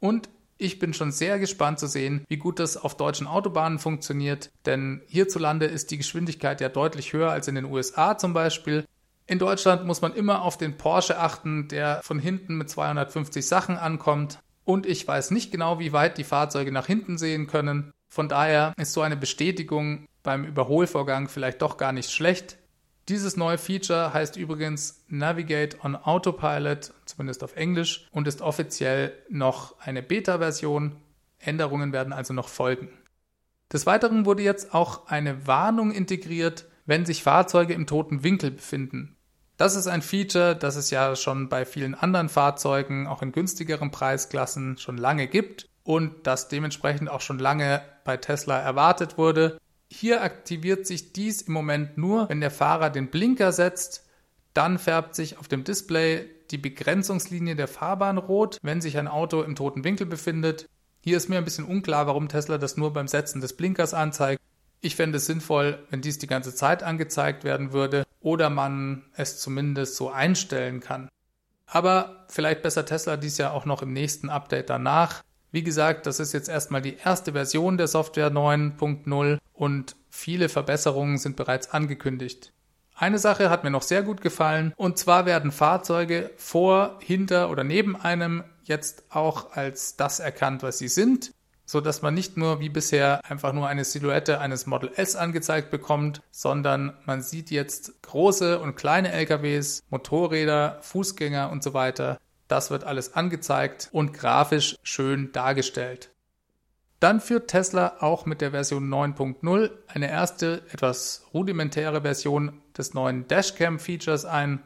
Und 0.00 0.28
ich 0.56 0.78
bin 0.78 0.94
schon 0.94 1.10
sehr 1.10 1.38
gespannt 1.38 1.78
zu 1.78 1.86
sehen, 1.86 2.24
wie 2.28 2.36
gut 2.36 2.58
das 2.58 2.76
auf 2.76 2.96
deutschen 2.96 3.26
Autobahnen 3.26 3.78
funktioniert, 3.78 4.50
denn 4.66 5.02
hierzulande 5.06 5.66
ist 5.66 5.90
die 5.90 5.98
Geschwindigkeit 5.98 6.60
ja 6.60 6.68
deutlich 6.68 7.12
höher 7.12 7.30
als 7.30 7.48
in 7.48 7.56
den 7.56 7.64
USA 7.64 8.16
zum 8.16 8.34
Beispiel. 8.34 8.84
In 9.26 9.38
Deutschland 9.38 9.84
muss 9.84 10.00
man 10.00 10.14
immer 10.14 10.42
auf 10.42 10.58
den 10.58 10.76
Porsche 10.76 11.18
achten, 11.18 11.68
der 11.68 12.00
von 12.02 12.18
hinten 12.18 12.56
mit 12.56 12.70
250 12.70 13.46
Sachen 13.46 13.76
ankommt. 13.76 14.38
Und 14.64 14.86
ich 14.86 15.06
weiß 15.06 15.30
nicht 15.30 15.50
genau, 15.50 15.78
wie 15.78 15.92
weit 15.92 16.18
die 16.18 16.24
Fahrzeuge 16.24 16.72
nach 16.72 16.86
hinten 16.86 17.18
sehen 17.18 17.46
können. 17.46 17.92
Von 18.08 18.28
daher 18.28 18.72
ist 18.76 18.92
so 18.92 19.02
eine 19.02 19.16
Bestätigung 19.16 20.06
beim 20.22 20.44
Überholvorgang 20.44 21.28
vielleicht 21.28 21.62
doch 21.62 21.76
gar 21.76 21.92
nicht 21.92 22.10
schlecht. 22.10 22.56
Dieses 23.08 23.36
neue 23.36 23.58
Feature 23.58 24.14
heißt 24.14 24.36
übrigens 24.36 25.04
Navigate 25.08 25.76
on 25.84 25.94
Autopilot, 25.94 26.94
zumindest 27.04 27.44
auf 27.44 27.54
Englisch, 27.54 28.08
und 28.12 28.26
ist 28.26 28.40
offiziell 28.40 29.12
noch 29.28 29.78
eine 29.80 30.02
Beta-Version. 30.02 30.96
Änderungen 31.38 31.92
werden 31.92 32.14
also 32.14 32.32
noch 32.32 32.48
folgen. 32.48 32.88
Des 33.70 33.84
Weiteren 33.84 34.24
wurde 34.24 34.42
jetzt 34.42 34.72
auch 34.72 35.08
eine 35.08 35.46
Warnung 35.46 35.90
integriert, 35.90 36.66
wenn 36.86 37.04
sich 37.04 37.22
Fahrzeuge 37.22 37.74
im 37.74 37.86
toten 37.86 38.22
Winkel 38.22 38.52
befinden. 38.52 39.16
Das 39.64 39.76
ist 39.76 39.86
ein 39.86 40.02
Feature, 40.02 40.54
das 40.54 40.76
es 40.76 40.90
ja 40.90 41.16
schon 41.16 41.48
bei 41.48 41.64
vielen 41.64 41.94
anderen 41.94 42.28
Fahrzeugen, 42.28 43.06
auch 43.06 43.22
in 43.22 43.32
günstigeren 43.32 43.90
Preisklassen, 43.90 44.76
schon 44.76 44.98
lange 44.98 45.26
gibt 45.26 45.70
und 45.84 46.26
das 46.26 46.48
dementsprechend 46.48 47.08
auch 47.08 47.22
schon 47.22 47.38
lange 47.38 47.80
bei 48.04 48.18
Tesla 48.18 48.58
erwartet 48.58 49.16
wurde. 49.16 49.58
Hier 49.90 50.20
aktiviert 50.22 50.86
sich 50.86 51.14
dies 51.14 51.40
im 51.40 51.54
Moment 51.54 51.96
nur, 51.96 52.28
wenn 52.28 52.42
der 52.42 52.50
Fahrer 52.50 52.90
den 52.90 53.08
Blinker 53.08 53.52
setzt, 53.52 54.04
dann 54.52 54.78
färbt 54.78 55.14
sich 55.14 55.38
auf 55.38 55.48
dem 55.48 55.64
Display 55.64 56.28
die 56.50 56.58
Begrenzungslinie 56.58 57.56
der 57.56 57.66
Fahrbahn 57.66 58.18
rot, 58.18 58.58
wenn 58.60 58.82
sich 58.82 58.98
ein 58.98 59.08
Auto 59.08 59.40
im 59.40 59.54
toten 59.54 59.82
Winkel 59.82 60.06
befindet. 60.06 60.68
Hier 61.00 61.16
ist 61.16 61.30
mir 61.30 61.38
ein 61.38 61.44
bisschen 61.46 61.64
unklar, 61.64 62.06
warum 62.06 62.28
Tesla 62.28 62.58
das 62.58 62.76
nur 62.76 62.92
beim 62.92 63.08
Setzen 63.08 63.40
des 63.40 63.56
Blinkers 63.56 63.94
anzeigt. 63.94 64.42
Ich 64.84 64.96
fände 64.96 65.16
es 65.16 65.24
sinnvoll, 65.24 65.78
wenn 65.88 66.02
dies 66.02 66.18
die 66.18 66.26
ganze 66.26 66.54
Zeit 66.54 66.82
angezeigt 66.82 67.42
werden 67.42 67.72
würde 67.72 68.04
oder 68.20 68.50
man 68.50 69.02
es 69.16 69.40
zumindest 69.40 69.96
so 69.96 70.10
einstellen 70.10 70.80
kann. 70.80 71.08
Aber 71.64 72.26
vielleicht 72.28 72.60
besser 72.60 72.84
Tesla 72.84 73.16
dies 73.16 73.38
ja 73.38 73.52
auch 73.52 73.64
noch 73.64 73.80
im 73.80 73.94
nächsten 73.94 74.28
Update 74.28 74.68
danach. 74.68 75.22
Wie 75.50 75.62
gesagt, 75.62 76.04
das 76.04 76.20
ist 76.20 76.34
jetzt 76.34 76.50
erstmal 76.50 76.82
die 76.82 76.98
erste 77.02 77.32
Version 77.32 77.78
der 77.78 77.88
Software 77.88 78.30
9.0 78.30 79.38
und 79.54 79.96
viele 80.10 80.50
Verbesserungen 80.50 81.16
sind 81.16 81.36
bereits 81.36 81.70
angekündigt. 81.70 82.52
Eine 82.94 83.18
Sache 83.18 83.48
hat 83.48 83.64
mir 83.64 83.70
noch 83.70 83.80
sehr 83.80 84.02
gut 84.02 84.20
gefallen 84.20 84.74
und 84.76 84.98
zwar 84.98 85.24
werden 85.24 85.50
Fahrzeuge 85.50 86.30
vor, 86.36 86.98
hinter 87.00 87.48
oder 87.48 87.64
neben 87.64 87.96
einem 87.96 88.44
jetzt 88.64 89.04
auch 89.08 89.52
als 89.52 89.96
das 89.96 90.20
erkannt, 90.20 90.62
was 90.62 90.76
sie 90.76 90.88
sind, 90.88 91.32
so 91.66 91.80
dass 91.80 92.02
man 92.02 92.14
nicht 92.14 92.36
nur 92.36 92.60
wie 92.60 92.68
bisher 92.68 93.20
einfach 93.24 93.52
nur 93.52 93.68
eine 93.68 93.84
Silhouette 93.84 94.40
eines 94.40 94.66
Model 94.66 94.90
S 94.96 95.16
angezeigt 95.16 95.70
bekommt, 95.70 96.20
sondern 96.30 96.94
man 97.06 97.22
sieht 97.22 97.50
jetzt 97.50 98.02
große 98.02 98.58
und 98.60 98.76
kleine 98.76 99.12
LKWs, 99.12 99.82
Motorräder, 99.90 100.78
Fußgänger 100.82 101.50
und 101.50 101.62
so 101.62 101.74
weiter 101.74 102.18
das 102.48 102.70
wird 102.70 102.84
alles 102.84 103.14
angezeigt 103.14 103.88
und 103.92 104.12
grafisch 104.12 104.76
schön 104.82 105.32
dargestellt. 105.32 106.10
Dann 107.00 107.20
führt 107.20 107.48
Tesla 107.48 107.96
auch 108.00 108.26
mit 108.26 108.40
der 108.40 108.52
Version 108.52 108.88
9.0 108.88 109.70
eine 109.88 110.10
erste, 110.10 110.62
etwas 110.70 111.26
rudimentäre 111.34 112.02
Version 112.02 112.62
des 112.76 112.94
neuen 112.94 113.26
Dashcam-Features 113.28 114.24
ein. 114.24 114.62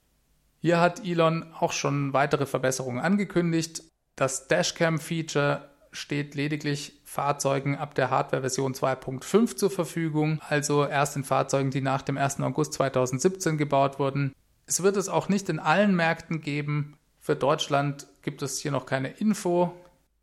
Hier 0.60 0.80
hat 0.80 1.04
Elon 1.04 1.52
auch 1.58 1.72
schon 1.72 2.12
weitere 2.12 2.46
Verbesserungen 2.46 3.00
angekündigt. 3.00 3.82
Das 4.14 4.48
Dashcam-Feature 4.48 5.67
steht 5.92 6.34
lediglich 6.34 7.00
Fahrzeugen 7.04 7.76
ab 7.76 7.94
der 7.94 8.10
Hardware-Version 8.10 8.74
2.5 8.74 9.56
zur 9.56 9.70
Verfügung, 9.70 10.40
also 10.48 10.84
erst 10.84 11.16
in 11.16 11.24
Fahrzeugen, 11.24 11.70
die 11.70 11.80
nach 11.80 12.02
dem 12.02 12.18
1. 12.18 12.40
August 12.40 12.74
2017 12.74 13.58
gebaut 13.58 13.98
wurden. 13.98 14.34
Es 14.66 14.82
wird 14.82 14.96
es 14.96 15.08
auch 15.08 15.28
nicht 15.28 15.48
in 15.48 15.58
allen 15.58 15.96
Märkten 15.96 16.40
geben. 16.40 16.98
Für 17.20 17.36
Deutschland 17.36 18.06
gibt 18.22 18.42
es 18.42 18.58
hier 18.58 18.70
noch 18.70 18.86
keine 18.86 19.08
Info. 19.08 19.72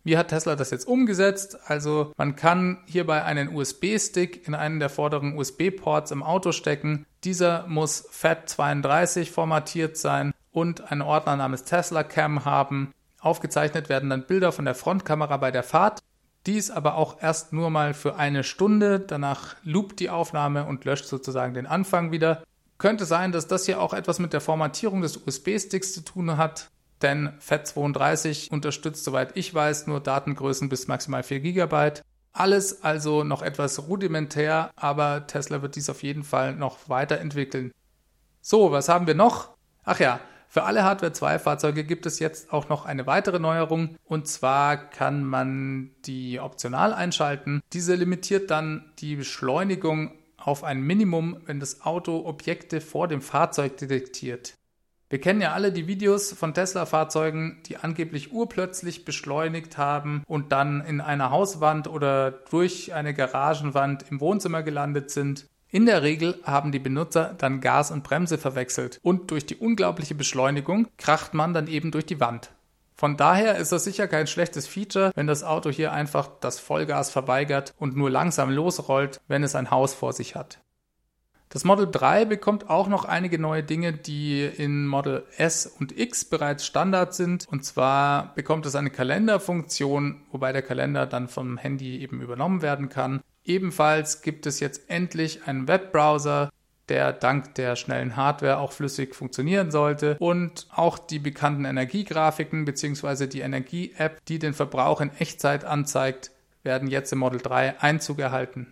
Wie 0.03 0.17
hat 0.17 0.27
Tesla 0.27 0.55
das 0.55 0.69
jetzt 0.69 0.87
umgesetzt? 0.87 1.57
Also 1.65 2.13
man 2.15 2.35
kann 2.35 2.83
hierbei 2.85 3.23
einen 3.23 3.49
USB-Stick 3.49 4.47
in 4.47 4.53
einen 4.53 4.79
der 4.79 4.89
vorderen 4.89 5.35
USB-Ports 5.35 6.11
im 6.11 6.21
Auto 6.21 6.51
stecken. 6.51 7.07
Dieser 7.23 7.65
muss 7.65 8.07
FAT32 8.11 9.31
formatiert 9.31 9.97
sein 9.97 10.31
und 10.51 10.91
einen 10.91 11.01
Ordner 11.01 11.35
namens 11.37 11.63
Tesla 11.63 12.03
Cam 12.03 12.45
haben. 12.45 12.93
Aufgezeichnet 13.25 13.89
werden 13.89 14.09
dann 14.09 14.25
Bilder 14.25 14.51
von 14.51 14.65
der 14.65 14.75
Frontkamera 14.75 15.37
bei 15.37 15.51
der 15.51 15.63
Fahrt. 15.63 16.01
Dies 16.45 16.69
aber 16.69 16.95
auch 16.95 17.21
erst 17.21 17.53
nur 17.53 17.69
mal 17.69 17.93
für 17.93 18.15
eine 18.15 18.43
Stunde. 18.43 18.99
Danach 18.99 19.55
loopt 19.63 19.99
die 19.99 20.09
Aufnahme 20.09 20.65
und 20.65 20.85
löscht 20.85 21.05
sozusagen 21.05 21.53
den 21.53 21.65
Anfang 21.65 22.11
wieder. 22.11 22.43
Könnte 22.77 23.05
sein, 23.05 23.31
dass 23.31 23.47
das 23.47 23.65
hier 23.65 23.81
auch 23.81 23.93
etwas 23.93 24.19
mit 24.19 24.33
der 24.33 24.41
Formatierung 24.41 25.01
des 25.01 25.17
USB-Sticks 25.17 25.93
zu 25.93 26.01
tun 26.01 26.37
hat 26.37 26.69
denn 27.01 27.29
FAT32 27.39 28.51
unterstützt, 28.51 29.03
soweit 29.03 29.35
ich 29.35 29.53
weiß, 29.53 29.87
nur 29.87 29.99
Datengrößen 29.99 30.69
bis 30.69 30.87
maximal 30.87 31.23
4 31.23 31.39
GB. 31.39 32.01
Alles 32.33 32.83
also 32.83 33.23
noch 33.23 33.41
etwas 33.41 33.87
rudimentär, 33.87 34.71
aber 34.75 35.27
Tesla 35.27 35.61
wird 35.61 35.75
dies 35.75 35.89
auf 35.89 36.03
jeden 36.03 36.23
Fall 36.23 36.55
noch 36.55 36.89
weiterentwickeln. 36.89 37.71
So, 38.41 38.71
was 38.71 38.89
haben 38.89 39.07
wir 39.07 39.15
noch? 39.15 39.49
Ach 39.83 39.99
ja, 39.99 40.19
für 40.55 40.63
alle 40.63 40.85
Hardware 40.85 41.11
2 41.11 41.39
Fahrzeuge 41.39 41.83
gibt 41.83 42.05
es 42.05 42.19
jetzt 42.19 42.53
auch 42.53 42.69
noch 42.69 42.85
eine 42.85 43.05
weitere 43.05 43.39
Neuerung 43.39 43.97
und 44.05 44.25
zwar 44.29 44.77
kann 44.77 45.25
man 45.25 45.91
die 46.05 46.39
optional 46.39 46.93
einschalten. 46.93 47.61
Diese 47.73 47.93
limitiert 47.93 48.49
dann 48.51 48.89
die 48.99 49.17
Beschleunigung 49.17 50.13
auf 50.37 50.63
ein 50.63 50.79
Minimum, 50.79 51.41
wenn 51.45 51.59
das 51.59 51.81
Auto 51.81 52.25
Objekte 52.25 52.79
vor 52.79 53.09
dem 53.09 53.21
Fahrzeug 53.21 53.75
detektiert. 53.75 54.53
Wir 55.09 55.19
kennen 55.19 55.41
ja 55.41 55.51
alle 55.51 55.73
die 55.73 55.87
Videos 55.87 56.31
von 56.31 56.53
Tesla-Fahrzeugen, 56.53 57.61
die 57.65 57.75
angeblich 57.75 58.31
urplötzlich 58.31 59.03
beschleunigt 59.03 59.77
haben 59.77 60.23
und 60.25 60.53
dann 60.53 60.79
in 60.79 61.01
einer 61.01 61.31
Hauswand 61.31 61.89
oder 61.89 62.31
durch 62.31 62.93
eine 62.93 63.13
Garagenwand 63.13 64.05
im 64.09 64.21
Wohnzimmer 64.21 64.63
gelandet 64.63 65.11
sind. 65.11 65.47
In 65.75 65.85
der 65.85 66.03
Regel 66.03 66.39
haben 66.45 66.71
die 66.71 66.79
Benutzer 66.79 67.35
dann 67.37 67.59
Gas 67.59 67.91
und 67.91 68.01
Bremse 68.01 68.37
verwechselt 68.37 68.97
und 69.03 69.29
durch 69.29 69.45
die 69.45 69.57
unglaubliche 69.57 70.15
Beschleunigung 70.15 70.87
kracht 70.97 71.33
man 71.33 71.53
dann 71.53 71.67
eben 71.67 71.91
durch 71.91 72.05
die 72.05 72.21
Wand. 72.21 72.51
Von 72.93 73.17
daher 73.17 73.57
ist 73.57 73.73
das 73.73 73.83
sicher 73.83 74.07
kein 74.07 74.25
schlechtes 74.25 74.67
Feature, 74.67 75.11
wenn 75.15 75.27
das 75.27 75.43
Auto 75.43 75.69
hier 75.69 75.91
einfach 75.91 76.29
das 76.39 76.61
Vollgas 76.61 77.09
verweigert 77.09 77.73
und 77.77 77.97
nur 77.97 78.09
langsam 78.09 78.51
losrollt, 78.51 79.19
wenn 79.27 79.43
es 79.43 79.53
ein 79.53 79.69
Haus 79.69 79.93
vor 79.93 80.13
sich 80.13 80.33
hat. 80.33 80.59
Das 81.49 81.65
Model 81.65 81.89
3 81.91 82.23
bekommt 82.23 82.69
auch 82.69 82.87
noch 82.87 83.03
einige 83.03 83.37
neue 83.37 83.63
Dinge, 83.63 83.91
die 83.91 84.45
in 84.45 84.87
Model 84.87 85.25
S 85.35 85.65
und 85.65 85.99
X 85.99 86.23
bereits 86.23 86.65
Standard 86.65 87.13
sind. 87.13 87.49
Und 87.49 87.65
zwar 87.65 88.33
bekommt 88.33 88.65
es 88.65 88.75
eine 88.75 88.91
Kalenderfunktion, 88.91 90.21
wobei 90.31 90.53
der 90.53 90.61
Kalender 90.61 91.05
dann 91.05 91.27
vom 91.27 91.57
Handy 91.57 91.99
eben 91.99 92.21
übernommen 92.21 92.61
werden 92.61 92.87
kann. 92.87 93.19
Ebenfalls 93.45 94.21
gibt 94.21 94.45
es 94.45 94.59
jetzt 94.59 94.89
endlich 94.89 95.47
einen 95.47 95.67
Webbrowser, 95.67 96.49
der 96.89 97.13
dank 97.13 97.55
der 97.55 97.75
schnellen 97.75 98.15
Hardware 98.15 98.57
auch 98.57 98.71
flüssig 98.71 99.15
funktionieren 99.15 99.71
sollte. 99.71 100.17
Und 100.19 100.67
auch 100.71 100.97
die 100.97 101.19
bekannten 101.19 101.65
Energiegrafiken 101.65 102.65
bzw. 102.65 103.27
die 103.27 103.41
Energie-App, 103.41 104.23
die 104.25 104.39
den 104.39 104.53
Verbrauch 104.53 105.01
in 105.01 105.11
Echtzeit 105.17 105.63
anzeigt, 105.63 106.31
werden 106.63 106.87
jetzt 106.87 107.13
im 107.13 107.19
Model 107.19 107.39
3 107.39 107.81
Einzug 107.81 108.19
erhalten. 108.19 108.71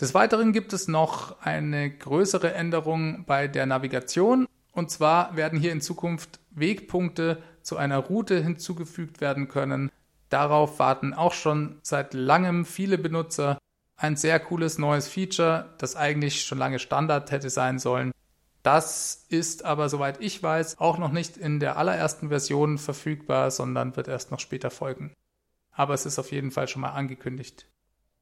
Des 0.00 0.14
Weiteren 0.14 0.52
gibt 0.52 0.72
es 0.72 0.88
noch 0.88 1.40
eine 1.40 1.90
größere 1.90 2.52
Änderung 2.52 3.24
bei 3.26 3.48
der 3.48 3.66
Navigation. 3.66 4.46
Und 4.72 4.90
zwar 4.90 5.36
werden 5.36 5.58
hier 5.58 5.72
in 5.72 5.80
Zukunft 5.80 6.38
Wegpunkte 6.50 7.42
zu 7.62 7.76
einer 7.76 7.98
Route 7.98 8.42
hinzugefügt 8.42 9.20
werden 9.20 9.48
können. 9.48 9.90
Darauf 10.28 10.78
warten 10.78 11.14
auch 11.14 11.32
schon 11.32 11.78
seit 11.82 12.12
langem 12.12 12.64
viele 12.64 12.98
Benutzer. 12.98 13.58
Ein 13.96 14.16
sehr 14.16 14.38
cooles 14.40 14.78
neues 14.78 15.08
Feature, 15.08 15.74
das 15.78 15.96
eigentlich 15.96 16.44
schon 16.44 16.58
lange 16.58 16.78
Standard 16.78 17.30
hätte 17.30 17.48
sein 17.50 17.78
sollen. 17.78 18.12
Das 18.62 19.24
ist 19.28 19.64
aber, 19.64 19.88
soweit 19.88 20.20
ich 20.20 20.42
weiß, 20.42 20.78
auch 20.78 20.98
noch 20.98 21.12
nicht 21.12 21.36
in 21.36 21.60
der 21.60 21.76
allerersten 21.76 22.28
Version 22.28 22.78
verfügbar, 22.78 23.50
sondern 23.50 23.96
wird 23.96 24.08
erst 24.08 24.30
noch 24.30 24.40
später 24.40 24.70
folgen. 24.70 25.14
Aber 25.72 25.94
es 25.94 26.04
ist 26.04 26.18
auf 26.18 26.32
jeden 26.32 26.50
Fall 26.50 26.68
schon 26.68 26.82
mal 26.82 26.90
angekündigt. 26.90 27.66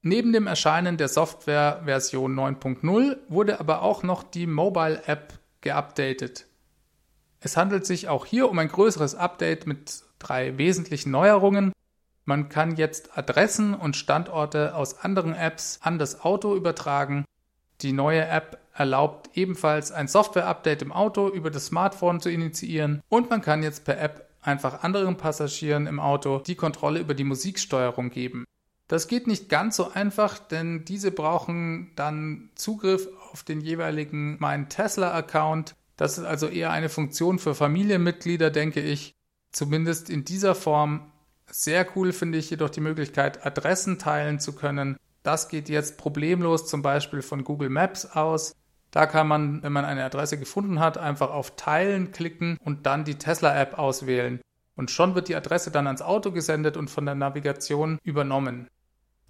Neben 0.02 0.32
dem 0.34 0.46
Erscheinen 0.46 0.98
der 0.98 1.08
Software 1.08 1.80
Version 1.86 2.38
9.0 2.38 3.16
wurde 3.28 3.58
aber 3.58 3.80
auch 3.80 4.02
noch 4.02 4.22
die 4.22 4.46
Mobile 4.46 5.02
App 5.06 5.38
geupdatet. 5.62 6.46
Es 7.40 7.56
handelt 7.56 7.86
sich 7.86 8.08
auch 8.08 8.26
hier 8.26 8.50
um 8.50 8.58
ein 8.58 8.68
größeres 8.68 9.14
Update 9.14 9.66
mit 9.66 10.02
drei 10.18 10.58
wesentlichen 10.58 11.10
Neuerungen. 11.10 11.72
Man 12.24 12.48
kann 12.48 12.76
jetzt 12.76 13.18
Adressen 13.18 13.74
und 13.74 13.96
Standorte 13.96 14.74
aus 14.74 15.00
anderen 15.00 15.34
Apps 15.34 15.78
an 15.82 15.98
das 15.98 16.22
Auto 16.22 16.56
übertragen. 16.56 17.24
Die 17.82 17.92
neue 17.92 18.26
App 18.26 18.58
erlaubt 18.72 19.30
ebenfalls 19.34 19.92
ein 19.92 20.08
Software-Update 20.08 20.82
im 20.82 20.92
Auto 20.92 21.28
über 21.28 21.50
das 21.50 21.66
Smartphone 21.66 22.20
zu 22.20 22.30
initiieren 22.30 23.02
und 23.08 23.30
man 23.30 23.40
kann 23.40 23.62
jetzt 23.62 23.84
per 23.84 24.00
App 24.00 24.28
einfach 24.40 24.82
anderen 24.82 25.16
Passagieren 25.16 25.86
im 25.86 26.00
Auto 26.00 26.38
die 26.38 26.54
Kontrolle 26.54 27.00
über 27.00 27.14
die 27.14 27.24
Musiksteuerung 27.24 28.10
geben. 28.10 28.44
Das 28.88 29.08
geht 29.08 29.26
nicht 29.26 29.48
ganz 29.48 29.76
so 29.76 29.92
einfach, 29.92 30.38
denn 30.38 30.84
diese 30.84 31.10
brauchen 31.10 31.92
dann 31.96 32.50
Zugriff 32.54 33.08
auf 33.32 33.42
den 33.42 33.60
jeweiligen 33.60 34.36
mein 34.40 34.68
Tesla-Account. 34.68 35.74
Das 35.96 36.18
ist 36.18 36.24
also 36.24 36.48
eher 36.48 36.70
eine 36.70 36.88
Funktion 36.88 37.38
für 37.38 37.54
Familienmitglieder, 37.54 38.50
denke 38.50 38.80
ich. 38.80 39.14
Zumindest 39.52 40.10
in 40.10 40.24
dieser 40.24 40.54
Form. 40.54 41.10
Sehr 41.50 41.86
cool 41.96 42.12
finde 42.12 42.38
ich 42.38 42.50
jedoch 42.50 42.70
die 42.70 42.80
Möglichkeit, 42.80 43.46
Adressen 43.46 43.98
teilen 43.98 44.40
zu 44.40 44.54
können. 44.54 44.96
Das 45.22 45.48
geht 45.48 45.68
jetzt 45.68 45.98
problemlos 45.98 46.66
zum 46.66 46.82
Beispiel 46.82 47.22
von 47.22 47.44
Google 47.44 47.70
Maps 47.70 48.06
aus. 48.06 48.54
Da 48.90 49.06
kann 49.06 49.26
man, 49.26 49.62
wenn 49.62 49.72
man 49.72 49.84
eine 49.84 50.04
Adresse 50.04 50.38
gefunden 50.38 50.78
hat, 50.78 50.98
einfach 50.98 51.30
auf 51.30 51.56
Teilen 51.56 52.12
klicken 52.12 52.58
und 52.62 52.86
dann 52.86 53.04
die 53.04 53.16
Tesla-App 53.16 53.78
auswählen. 53.78 54.40
Und 54.76 54.90
schon 54.90 55.14
wird 55.14 55.28
die 55.28 55.36
Adresse 55.36 55.70
dann 55.70 55.86
ans 55.86 56.02
Auto 56.02 56.30
gesendet 56.30 56.76
und 56.76 56.90
von 56.90 57.06
der 57.06 57.14
Navigation 57.14 57.98
übernommen. 58.02 58.68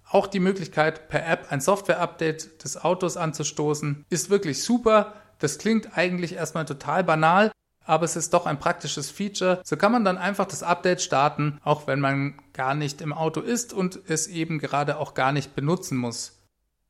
Auch 0.07 0.27
die 0.27 0.39
Möglichkeit, 0.39 1.07
per 1.09 1.27
App 1.27 1.47
ein 1.49 1.61
Software-Update 1.61 2.63
des 2.63 2.83
Autos 2.83 3.17
anzustoßen, 3.17 4.05
ist 4.09 4.29
wirklich 4.29 4.63
super. 4.63 5.13
Das 5.39 5.57
klingt 5.57 5.97
eigentlich 5.97 6.33
erstmal 6.33 6.65
total 6.65 7.03
banal, 7.03 7.51
aber 7.85 8.05
es 8.05 8.15
ist 8.15 8.33
doch 8.33 8.45
ein 8.45 8.59
praktisches 8.59 9.11
Feature. 9.11 9.61
So 9.63 9.77
kann 9.77 9.91
man 9.91 10.03
dann 10.03 10.17
einfach 10.17 10.45
das 10.45 10.63
Update 10.63 11.01
starten, 11.01 11.59
auch 11.63 11.87
wenn 11.87 11.99
man 11.99 12.41
gar 12.53 12.75
nicht 12.75 13.01
im 13.01 13.13
Auto 13.13 13.41
ist 13.41 13.73
und 13.73 13.99
es 14.07 14.27
eben 14.27 14.59
gerade 14.59 14.97
auch 14.97 15.13
gar 15.13 15.31
nicht 15.31 15.55
benutzen 15.55 15.97
muss. 15.97 16.43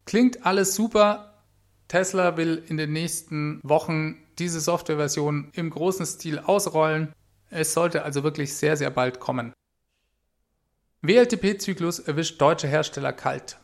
Klingt 0.05 0.45
alles 0.45 0.75
super. 0.75 1.43
Tesla 1.87 2.37
will 2.37 2.63
in 2.67 2.77
den 2.77 2.93
nächsten 2.93 3.59
Wochen 3.63 4.17
diese 4.39 4.59
Softwareversion 4.59 5.49
im 5.53 5.69
großen 5.69 6.05
Stil 6.05 6.39
ausrollen. 6.39 7.13
Es 7.49 7.73
sollte 7.73 8.03
also 8.03 8.23
wirklich 8.23 8.55
sehr, 8.55 8.77
sehr 8.77 8.89
bald 8.89 9.19
kommen. 9.19 9.53
WLTP-Zyklus 11.01 11.99
erwischt 11.99 12.41
deutsche 12.41 12.67
Hersteller 12.67 13.13
kalt. 13.13 13.57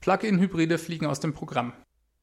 Plug-in-Hybride 0.00 0.76
fliegen 0.76 1.06
aus 1.06 1.20
dem 1.20 1.32
Programm. 1.32 1.72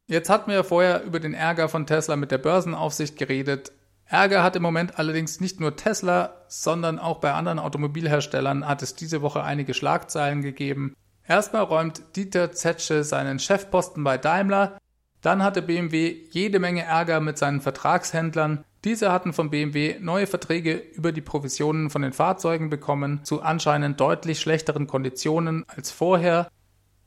Jetzt 0.05 0.29
hatten 0.29 0.51
wir 0.51 0.57
ja 0.57 0.63
vorher 0.63 1.03
über 1.03 1.19
den 1.19 1.33
Ärger 1.33 1.67
von 1.69 1.87
Tesla 1.87 2.15
mit 2.15 2.31
der 2.31 2.37
Börsenaufsicht 2.37 3.17
geredet. 3.17 3.71
Ärger 4.11 4.43
hat 4.43 4.57
im 4.57 4.61
Moment 4.61 4.99
allerdings 4.99 5.39
nicht 5.39 5.61
nur 5.61 5.77
Tesla, 5.77 6.33
sondern 6.49 6.99
auch 6.99 7.19
bei 7.19 7.31
anderen 7.31 7.59
Automobilherstellern 7.59 8.67
hat 8.67 8.83
es 8.83 8.93
diese 8.93 9.21
Woche 9.21 9.41
einige 9.41 9.73
Schlagzeilen 9.73 10.41
gegeben. 10.41 10.97
Erstmal 11.25 11.63
räumt 11.63 12.03
Dieter 12.17 12.51
Zetsche 12.51 13.05
seinen 13.05 13.39
Chefposten 13.39 14.03
bei 14.03 14.17
Daimler, 14.17 14.77
dann 15.21 15.43
hatte 15.43 15.61
BMW 15.61 16.25
jede 16.31 16.59
Menge 16.59 16.83
Ärger 16.83 17.21
mit 17.21 17.37
seinen 17.37 17.61
Vertragshändlern, 17.61 18.65
diese 18.83 19.13
hatten 19.13 19.31
von 19.31 19.49
BMW 19.49 19.97
neue 20.01 20.27
Verträge 20.27 20.73
über 20.73 21.13
die 21.13 21.21
Provisionen 21.21 21.89
von 21.89 22.01
den 22.01 22.11
Fahrzeugen 22.11 22.69
bekommen, 22.69 23.23
zu 23.23 23.41
anscheinend 23.41 24.01
deutlich 24.01 24.41
schlechteren 24.41 24.87
Konditionen 24.87 25.63
als 25.67 25.89
vorher. 25.89 26.49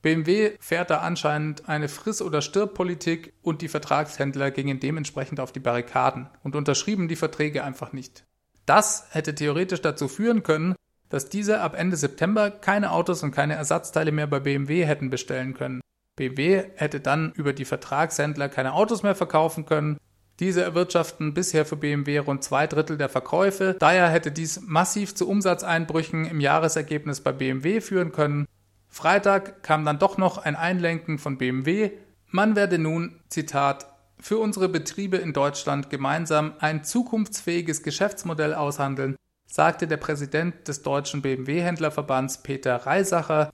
BMW 0.04 0.52
fährt 0.60 0.90
da 0.90 0.98
anscheinend 0.98 1.66
eine 1.66 1.88
Friss- 1.88 2.20
oder 2.20 2.42
Stirb-Politik 2.42 3.32
und 3.40 3.62
die 3.62 3.68
Vertragshändler 3.68 4.50
gingen 4.50 4.78
dementsprechend 4.78 5.40
auf 5.40 5.50
die 5.50 5.60
Barrikaden 5.60 6.28
und 6.42 6.54
unterschrieben 6.54 7.08
die 7.08 7.16
Verträge 7.16 7.64
einfach 7.64 7.94
nicht. 7.94 8.24
Das 8.66 9.06
hätte 9.10 9.34
theoretisch 9.34 9.80
dazu 9.80 10.06
führen 10.06 10.42
können, 10.42 10.74
dass 11.08 11.30
diese 11.30 11.60
ab 11.62 11.74
Ende 11.74 11.96
September 11.96 12.50
keine 12.50 12.92
Autos 12.92 13.22
und 13.22 13.30
keine 13.30 13.54
Ersatzteile 13.54 14.12
mehr 14.12 14.26
bei 14.26 14.40
BMW 14.40 14.84
hätten 14.84 15.08
bestellen 15.08 15.54
können. 15.54 15.80
BMW 16.16 16.64
hätte 16.76 17.00
dann 17.00 17.32
über 17.32 17.54
die 17.54 17.64
Vertragshändler 17.64 18.50
keine 18.50 18.74
Autos 18.74 19.02
mehr 19.02 19.14
verkaufen 19.14 19.64
können 19.64 19.98
diese 20.40 20.62
erwirtschaften 20.62 21.32
bisher 21.32 21.64
für 21.64 21.76
BMW 21.76 22.18
rund 22.18 22.42
zwei 22.42 22.66
Drittel 22.66 22.98
der 22.98 23.08
Verkäufe. 23.08 23.76
Daher 23.78 24.08
hätte 24.08 24.32
dies 24.32 24.60
massiv 24.60 25.14
zu 25.14 25.28
Umsatzeinbrüchen 25.28 26.24
im 26.24 26.40
Jahresergebnis 26.40 27.20
bei 27.20 27.30
BMW 27.30 27.80
führen 27.80 28.10
können. 28.10 28.46
Freitag 28.94 29.64
kam 29.64 29.85
dann 29.85 29.98
doch 29.98 30.18
noch 30.18 30.38
ein 30.38 30.54
Einlenken 30.54 31.18
von 31.18 31.37
BMW. 31.37 31.90
Man 32.28 32.54
werde 32.54 32.78
nun, 32.78 33.20
Zitat, 33.28 33.92
für 34.20 34.38
unsere 34.38 34.68
Betriebe 34.68 35.16
in 35.16 35.33
Deutschland 35.33 35.90
gemeinsam 35.90 36.54
ein 36.61 36.85
zukunftsfähiges 36.85 37.83
Geschäftsmodell 37.83 38.54
aushandeln, 38.54 39.16
sagte 39.46 39.88
der 39.88 39.96
Präsident 39.96 40.68
des 40.68 40.83
deutschen 40.83 41.22
BMW-Händlerverbands 41.22 42.44
Peter 42.44 42.76
Reisacher. 42.76 43.50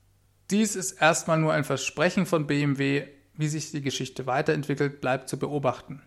Dies 0.50 0.76
ist 0.76 1.00
erstmal 1.00 1.38
nur 1.38 1.55
ein 1.55 1.64
Versprechen 1.64 2.26
von 2.26 2.46
BMW. 2.46 3.07
Wie 3.33 3.48
sich 3.48 3.70
die 3.70 3.81
Geschichte 3.81 4.26
weiterentwickelt, 4.26 5.00
bleibt 5.00 5.31
zu 5.31 5.38
beobachten. 5.38 6.03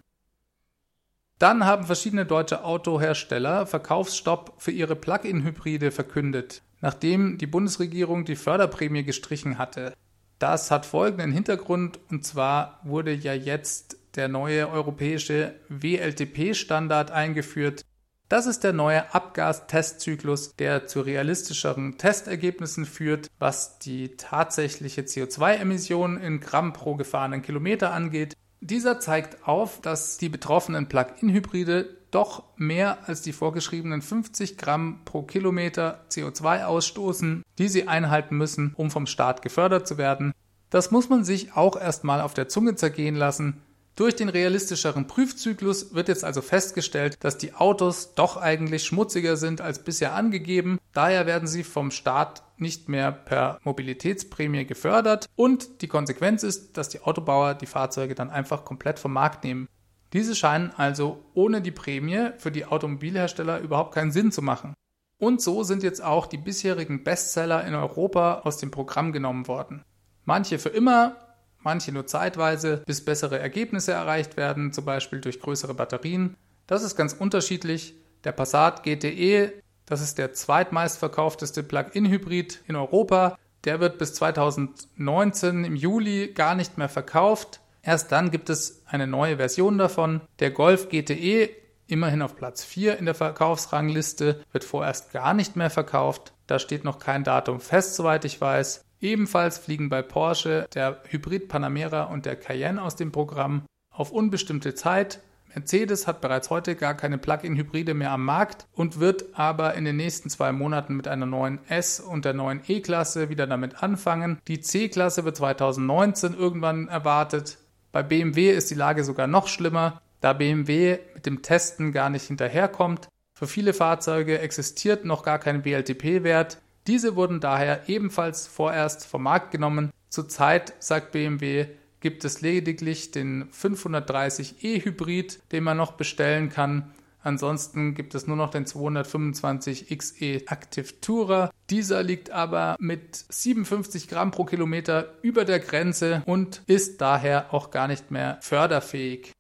Dann 1.40 1.66
haben 1.66 1.88
verschiedene 1.88 2.28
deutsche 2.28 2.64
Autohersteller 2.64 3.66
Verkaufsstopp 3.66 4.54
für 4.60 4.70
ihre 4.70 4.96
Plug-in-Hybride 4.96 5.90
verkündet, 5.90 6.62
nachdem 6.84 7.38
die 7.38 7.48
Bundesregierung 7.48 8.26
die 8.26 8.36
Förderprämie 8.36 9.04
gestrichen 9.04 9.58
hatte. 9.58 9.94
Das 10.38 10.70
hat 10.70 10.86
folgenden 10.86 11.32
Hintergrund, 11.32 12.00
und 12.12 12.26
zwar 12.26 12.82
wurde 12.84 13.14
ja 13.14 13.34
jetzt 13.34 13.98
der 14.16 14.28
neue 14.28 14.70
europäische 14.70 15.56
WLTP-Standard 15.70 17.10
eingeführt. 17.10 17.86
Das 18.28 18.48
ist 18.48 18.66
der 18.66 18.74
neue 18.74 19.14
Abgastestzyklus, 19.16 20.56
der 20.58 20.86
zu 20.86 21.02
realistischeren 21.02 21.98
Testergebnissen 21.98 22.86
führt, 22.86 23.28
was 23.40 23.80
die 23.80 24.18
tatsächliche 24.18 25.04
CO2-Emission 25.04 26.18
in 26.18 26.42
Gramm 26.42 26.74
pro 26.74 26.96
gefahrenen 26.96 27.42
Kilometer 27.42 27.94
angeht 27.94 28.36
dieser 28.64 29.02
zeigt 29.02 29.46
auf, 29.46 29.82
dass 29.82 30.18
die 30.18 30.30
betroffenen 30.30 30.88
Plug-in-Hybride 30.88 31.98
doch 32.14 32.44
mehr 32.58 33.08
als 33.08 33.22
die 33.22 33.34
vorgeschriebenen 33.34 34.02
50 34.02 34.58
Gramm 34.58 35.02
pro 35.06 35.24
Kilometer 35.24 36.06
CO2 36.10 36.66
ausstoßen, 36.66 37.44
die 37.58 37.68
sie 37.68 37.88
einhalten 37.88 38.38
müssen, 38.38 38.74
um 38.76 38.92
vom 38.92 39.08
Staat 39.08 39.42
gefördert 39.42 39.88
zu 39.88 39.98
werden. 39.98 40.34
Das 40.70 40.92
muss 40.92 41.10
man 41.10 41.24
sich 41.24 41.56
auch 41.56 41.80
erstmal 41.80 42.22
auf 42.22 42.34
der 42.34 42.48
Zunge 42.48 42.76
zergehen 42.76 43.16
lassen. 43.16 43.62
Durch 43.96 44.16
den 44.16 44.30
realistischeren 44.30 45.06
Prüfzyklus 45.06 45.94
wird 45.94 46.08
jetzt 46.08 46.24
also 46.24 46.42
festgestellt, 46.42 47.18
dass 47.20 47.38
die 47.38 47.54
Autos 47.54 48.16
doch 48.16 48.38
eigentlich 48.38 48.86
schmutziger 48.86 49.38
sind 49.38 49.62
als 49.62 49.84
bisher 49.84 50.16
angegeben. 50.16 50.80
Daher 50.94 51.28
werden 51.28 51.48
sie 51.48 51.64
vom 51.64 51.92
Staat 51.92 52.42
nicht 52.58 52.90
mehr 52.90 53.12
per 53.12 53.60
Mobilitätsprämie 53.64 54.66
gefördert 54.66 55.28
und 55.36 55.84
die 55.84 55.88
Konsequenz 55.88 56.42
ist, 56.42 56.76
dass 56.76 56.90
die 56.90 57.02
Autobauer 57.02 57.54
die 57.54 57.68
Fahrzeuge 57.68 58.16
dann 58.16 58.32
einfach 58.32 58.66
komplett 58.66 58.98
vom 58.98 59.14
Markt 59.14 59.44
nehmen. 59.44 59.68
Diese 60.14 60.36
scheinen 60.36 60.72
also 60.78 61.26
ohne 61.34 61.62
die 61.62 61.72
Prämie 61.72 62.30
für 62.38 62.52
die 62.52 62.66
Automobilhersteller 62.66 63.60
überhaupt 63.60 63.96
keinen 63.96 64.12
Sinn 64.12 64.32
zu 64.32 64.42
machen. 64.42 64.74
Und 65.18 65.42
so 65.42 65.64
sind 65.64 65.84
jetzt 65.84 66.04
auch 66.04 66.28
die 66.28 66.38
bisherigen 66.38 67.04
Bestseller 67.04 67.66
in 67.66 67.74
Europa 67.74 68.42
aus 68.44 68.58
dem 68.58 68.72
Programm 68.72 69.12
genommen 69.12 69.48
worden. 69.48 69.84
Manche 70.26 70.60
für 70.60 70.70
immer, 70.70 71.16
manche 71.60 71.92
nur 71.92 72.06
zeitweise, 72.06 72.84
bis 72.86 73.04
bessere 73.04 73.40
Ergebnisse 73.40 73.94
erreicht 73.94 74.38
werden, 74.38 74.72
zum 74.72 74.86
Beispiel 74.86 75.22
durch 75.22 75.40
größere 75.40 75.74
Batterien. 75.74 76.36
Das 76.68 76.84
ist 76.84 76.96
ganz 76.96 77.14
unterschiedlich. 77.14 77.96
Der 78.24 78.32
Passat 78.32 78.84
GTE, 78.84 79.52
das 79.86 80.02
ist 80.02 80.18
der 80.18 80.34
zweitmeistverkaufteste 80.34 81.64
Plug-in-Hybrid 81.64 82.62
in 82.68 82.76
Europa, 82.76 83.38
der 83.66 83.80
wird 83.80 83.98
bis 83.98 84.14
2019 84.14 85.64
im 85.64 85.76
Juli 85.76 86.34
gar 86.34 86.56
nicht 86.56 86.78
mehr 86.78 86.90
verkauft. 86.90 87.62
Erst 87.84 88.12
dann 88.12 88.32
gibt 88.32 88.50
es 88.50 88.84
eine 88.88 89.08
neue 89.08 89.38
Version 89.38 89.78
davon. 89.78 90.22
Der 90.40 90.52
Golf 90.52 90.88
GTE, 90.90 91.50
immerhin 91.86 92.22
auf 92.22 92.36
Platz 92.36 92.64
4 92.64 92.98
in 92.98 93.06
der 93.06 93.14
Verkaufsrangliste, 93.14 94.42
wird 94.54 94.64
vorerst 94.64 95.12
gar 95.12 95.34
nicht 95.34 95.56
mehr 95.58 95.70
verkauft. 95.70 96.34
Da 96.48 96.60
steht 96.60 96.86
noch 96.86 96.98
kein 96.98 97.26
Datum 97.26 97.60
fest, 97.60 97.96
soweit 97.96 98.24
ich 98.24 98.40
weiß. 98.40 98.86
Ebenfalls 99.02 99.58
fliegen 99.58 99.90
bei 99.90 100.02
Porsche 100.02 100.66
der 100.74 101.02
Hybrid 101.10 101.50
Panamera 101.50 102.04
und 102.04 102.26
der 102.26 102.38
Cayenne 102.38 102.82
aus 102.82 102.96
dem 102.96 103.12
Programm 103.12 103.64
auf 103.92 104.12
unbestimmte 104.12 104.76
Zeit. 104.76 105.20
Mercedes 105.54 106.08
hat 106.08 106.22
bereits 106.22 106.50
heute 106.50 106.76
gar 106.76 106.96
keine 106.96 107.18
Plug-in-Hybride 107.18 107.94
mehr 107.94 108.12
am 108.12 108.26
Markt 108.26 108.66
und 108.72 109.00
wird 109.00 109.38
aber 109.38 109.76
in 109.76 109.86
den 109.86 109.98
nächsten 109.98 110.30
zwei 110.30 110.52
Monaten 110.52 110.96
mit 110.96 111.08
einer 111.08 111.26
neuen 111.26 111.60
S- 111.68 112.00
und 112.00 112.26
der 112.26 112.34
neuen 112.34 112.62
E-Klasse 112.68 113.30
wieder 113.30 113.46
damit 113.46 113.84
anfangen. 113.84 114.40
Die 114.48 114.62
C-Klasse 114.62 115.26
wird 115.26 115.36
2019 115.36 116.34
irgendwann 116.34 116.88
erwartet. 116.88 117.60
Bei 117.94 118.02
BMW 118.02 118.50
ist 118.50 118.72
die 118.72 118.76
Lage 118.76 119.04
sogar 119.04 119.28
noch 119.28 119.48
schlimmer, 119.48 120.02
da 120.20 120.34
BMW 120.34 120.98
mit 121.14 121.28
dem 121.28 121.44
Testen 121.44 121.92
gar 121.92 122.10
nicht 122.10 122.26
hinterherkommt. 122.26 123.08
Für 123.38 123.46
viele 123.46 123.72
Fahrzeuge 123.72 124.40
existiert 124.40 125.06
noch 125.06 125.22
gar 125.22 125.38
kein 125.38 125.62
BLTP-Wert. 125.62 126.58
Diese 126.88 127.16
wurden 127.16 127.40
daher 127.40 127.88
ebenfalls 127.88 128.48
vorerst 128.48 129.06
vom 129.06 129.22
Markt 129.22 129.52
genommen. 129.52 129.92
Zurzeit, 130.10 130.74
sagt 130.80 131.12
BMW, 131.12 131.68
gibt 132.00 132.26
es 132.26 132.42
lediglich 132.42 133.12
den 133.12 133.52
530e 133.52 134.84
Hybrid, 134.84 135.40
den 135.52 135.64
man 135.64 135.78
noch 135.78 135.92
bestellen 135.92 136.50
kann. 136.50 136.92
Ansonsten 137.24 137.96
gibt 137.96 138.16
es 138.16 138.28
nur 138.28 138.36
noch 138.36 138.52
den 138.52 138.66
225xe 138.66 140.52
Active 140.52 141.00
Tourer. 141.00 141.52
Dieser 141.70 142.04
liegt 142.04 142.32
aber 142.32 142.76
mit 142.80 143.16
57 143.30 144.10
Gramm 144.10 144.32
pro 144.32 144.44
Kilometer 144.44 145.14
über 145.22 145.46
der 145.46 145.60
Grenze 145.60 146.22
und 146.26 146.62
ist 146.68 147.00
daher 147.00 147.54
auch 147.54 147.72
gar 147.72 147.88
nicht 147.88 148.12
mehr 148.12 148.38
förderfähig. 148.42 149.32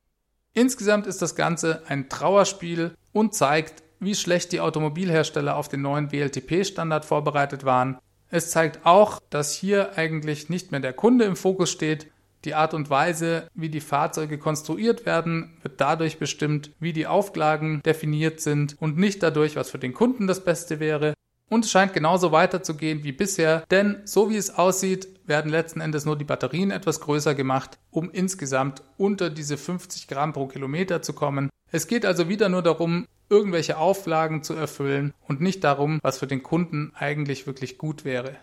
Insgesamt 0.53 1.07
ist 1.07 1.21
das 1.21 1.35
Ganze 1.35 1.83
ein 1.87 2.07
Trauerspiel 2.09 2.95
und 3.11 3.33
zeigt, 3.33 3.83
wie 3.99 4.15
schlecht 4.15 4.53
die 4.53 4.61
Automobilhersteller 4.61 5.57
auf 5.57 5.67
den 5.67 5.81
neuen 5.81 6.11
WLTP-Standard 6.11 7.03
vorbereitet 7.03 7.65
waren. 7.65 7.97
Es 8.29 8.49
zeigt 8.49 8.85
auch, 8.85 9.19
dass 9.29 9.53
hier 9.53 9.97
eigentlich 9.97 10.49
nicht 10.49 10.71
mehr 10.71 10.79
der 10.79 10.93
Kunde 10.93 11.25
im 11.25 11.35
Fokus 11.35 11.69
steht. 11.69 12.07
Die 12.45 12.55
Art 12.55 12.73
und 12.73 12.89
Weise, 12.89 13.47
wie 13.53 13.69
die 13.69 13.79
Fahrzeuge 13.79 14.37
konstruiert 14.37 15.05
werden, 15.05 15.57
wird 15.61 15.79
dadurch 15.79 16.17
bestimmt, 16.19 16.71
wie 16.79 16.91
die 16.91 17.07
Auflagen 17.07 17.81
definiert 17.85 18.41
sind 18.41 18.75
und 18.79 18.97
nicht 18.97 19.23
dadurch, 19.23 19.55
was 19.55 19.69
für 19.69 19.79
den 19.79 19.93
Kunden 19.93 20.27
das 20.27 20.43
Beste 20.43 20.79
wäre. 20.79 21.13
Und 21.49 21.65
es 21.65 21.71
scheint 21.71 21.93
genauso 21.93 22.31
weiterzugehen 22.31 23.03
wie 23.03 23.11
bisher, 23.11 23.63
denn 23.69 24.01
so 24.05 24.29
wie 24.29 24.37
es 24.37 24.55
aussieht, 24.55 25.07
werden 25.25 25.51
letzten 25.51 25.81
Endes 25.81 26.03
nur 26.03 26.17
die 26.17 26.25
Batterien 26.25 26.71
etwas 26.71 26.99
größer 26.99 27.35
gemacht, 27.35 27.77
um 27.91 28.09
insgesamt 28.11 28.81
unter 28.97 29.29
diese 29.29 29.57
50 29.57 30.07
Gramm 30.07 30.33
pro 30.33 30.47
Kilometer 30.47 31.01
zu 31.01 31.13
kommen. 31.13 31.49
Es 31.71 31.87
geht 31.87 32.05
also 32.05 32.27
wieder 32.27 32.49
nur 32.49 32.61
darum, 32.61 33.07
irgendwelche 33.29 33.77
Auflagen 33.77 34.43
zu 34.43 34.53
erfüllen 34.53 35.13
und 35.27 35.41
nicht 35.41 35.63
darum, 35.63 35.99
was 36.01 36.17
für 36.17 36.27
den 36.27 36.43
Kunden 36.43 36.91
eigentlich 36.95 37.47
wirklich 37.47 37.77
gut 37.77 38.03
wäre. 38.03 38.37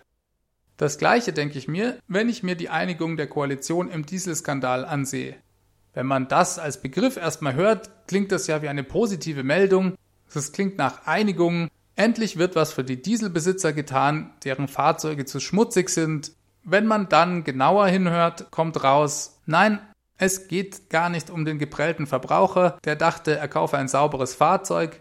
Das 0.81 0.97
gleiche 0.97 1.31
denke 1.31 1.59
ich 1.59 1.67
mir, 1.67 1.99
wenn 2.07 2.27
ich 2.27 2.41
mir 2.41 2.55
die 2.55 2.69
Einigung 2.69 3.15
der 3.15 3.27
Koalition 3.27 3.91
im 3.91 4.03
Dieselskandal 4.03 4.83
ansehe. 4.83 5.35
Wenn 5.93 6.07
man 6.07 6.27
das 6.27 6.57
als 6.57 6.81
Begriff 6.81 7.17
erstmal 7.17 7.53
hört, 7.53 8.07
klingt 8.07 8.31
das 8.31 8.47
ja 8.47 8.63
wie 8.63 8.67
eine 8.67 8.83
positive 8.83 9.43
Meldung. 9.43 9.93
Es 10.33 10.51
klingt 10.53 10.79
nach 10.79 11.05
Einigung. 11.05 11.67
Endlich 11.95 12.39
wird 12.39 12.55
was 12.55 12.73
für 12.73 12.83
die 12.83 12.99
Dieselbesitzer 12.99 13.73
getan, 13.73 14.33
deren 14.43 14.67
Fahrzeuge 14.67 15.25
zu 15.25 15.39
schmutzig 15.39 15.89
sind. 15.89 16.31
Wenn 16.63 16.87
man 16.87 17.09
dann 17.09 17.43
genauer 17.43 17.85
hinhört, 17.85 18.49
kommt 18.49 18.83
raus, 18.83 19.39
nein, 19.45 19.77
es 20.17 20.47
geht 20.47 20.89
gar 20.89 21.09
nicht 21.09 21.29
um 21.29 21.45
den 21.45 21.59
geprellten 21.59 22.07
Verbraucher, 22.07 22.79
der 22.85 22.95
dachte, 22.95 23.37
er 23.37 23.47
kaufe 23.47 23.77
ein 23.77 23.87
sauberes 23.87 24.33
Fahrzeug. 24.33 24.99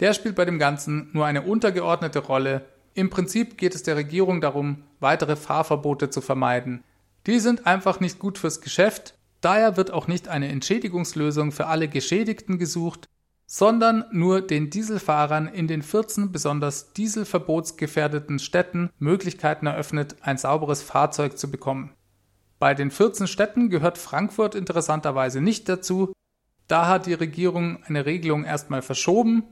Der 0.00 0.14
spielt 0.14 0.36
bei 0.36 0.46
dem 0.46 0.58
Ganzen 0.58 1.10
nur 1.12 1.26
eine 1.26 1.42
untergeordnete 1.42 2.20
Rolle. 2.20 2.64
Im 2.94 3.10
Prinzip 3.10 3.58
geht 3.58 3.74
es 3.74 3.82
der 3.82 3.96
Regierung 3.96 4.40
darum, 4.40 4.84
weitere 5.00 5.36
Fahrverbote 5.36 6.10
zu 6.10 6.20
vermeiden. 6.20 6.84
Die 7.26 7.38
sind 7.40 7.66
einfach 7.66 8.00
nicht 8.00 8.18
gut 8.18 8.38
fürs 8.38 8.60
Geschäft, 8.60 9.14
daher 9.40 9.76
wird 9.76 9.90
auch 9.90 10.06
nicht 10.06 10.28
eine 10.28 10.48
Entschädigungslösung 10.48 11.52
für 11.52 11.66
alle 11.66 11.88
Geschädigten 11.88 12.58
gesucht, 12.58 13.08
sondern 13.46 14.04
nur 14.12 14.42
den 14.42 14.68
Dieselfahrern 14.68 15.48
in 15.48 15.68
den 15.68 15.82
14 15.82 16.32
besonders 16.32 16.92
dieselverbotsgefährdeten 16.92 18.38
Städten 18.38 18.90
Möglichkeiten 18.98 19.66
eröffnet, 19.66 20.16
ein 20.20 20.36
sauberes 20.36 20.82
Fahrzeug 20.82 21.38
zu 21.38 21.50
bekommen. 21.50 21.94
Bei 22.58 22.74
den 22.74 22.90
14 22.90 23.26
Städten 23.26 23.70
gehört 23.70 23.98
Frankfurt 23.98 24.54
interessanterweise 24.54 25.40
nicht 25.40 25.68
dazu. 25.68 26.12
Da 26.66 26.88
hat 26.88 27.06
die 27.06 27.14
Regierung 27.14 27.82
eine 27.84 28.04
Regelung 28.04 28.44
erstmal 28.44 28.82
verschoben. 28.82 29.44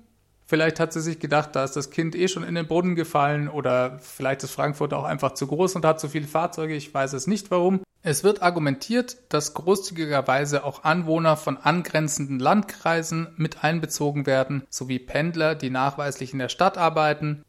Vielleicht 0.49 0.79
hat 0.79 0.93
sie 0.93 1.01
sich 1.01 1.19
gedacht, 1.19 1.57
da 1.57 1.65
ist 1.65 1.75
das 1.75 1.91
Kind 1.91 2.15
eh 2.15 2.29
schon 2.29 2.45
in 2.45 2.55
den 2.55 2.69
Boden 2.69 2.95
gefallen 2.95 3.49
oder 3.49 3.99
vielleicht 3.99 4.45
ist 4.45 4.53
Frankfurt 4.53 4.95
auch 4.95 5.03
einfach 5.03 5.35
zu 5.35 5.49
groß 5.49 5.75
und 5.75 5.85
hat 5.85 5.99
zu 5.99 6.09
viele 6.09 6.29
Fahrzeuge. 6.29 6.77
Ich 6.77 6.95
weiß 6.95 7.15
es 7.15 7.27
nicht 7.27 7.51
warum. 7.51 7.81
Es 8.03 8.23
wird 8.23 8.43
argumentiert, 8.43 9.17
dass 9.31 9.55
großzügigerweise 9.55 10.63
auch 10.63 10.85
Anwohner 10.85 11.37
von 11.37 11.57
angrenzenden 11.57 12.39
Landkreisen 12.39 13.35
mit 13.37 13.65
einbezogen 13.65 14.27
werden, 14.27 14.63
sowie 14.71 15.01
Pendler, 15.01 15.57
die 15.57 15.71
nachweislich 15.71 16.33
in 16.33 16.39
der 16.39 16.49
Stadt 16.49 16.79
arbeiten. 16.79 17.43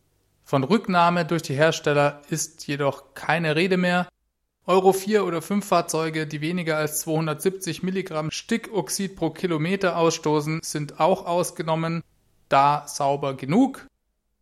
Von 0.44 0.64
Rücknahme 0.64 1.24
durch 1.26 1.44
die 1.44 1.54
Hersteller 1.54 2.24
ist 2.32 2.66
jedoch 2.66 3.14
keine 3.14 3.56
Rede 3.56 3.78
mehr. 3.78 4.08
Euro 4.66 4.92
4 4.92 5.24
oder 5.24 5.44
5 5.44 5.64
Fahrzeuge, 5.64 6.26
die 6.26 6.42
weniger 6.42 6.78
als 6.78 7.02
270 7.02 7.84
Milligramm 7.84 8.32
Stickoxid 8.32 9.16
pro 9.16 9.30
Kilometer 9.30 9.98
ausstoßen, 9.98 10.62
sind 10.64 11.00
auch 11.00 11.28
ausgenommen, 11.28 12.02
da 12.50 12.86
sauber 12.88 13.36
genug. 13.36 13.88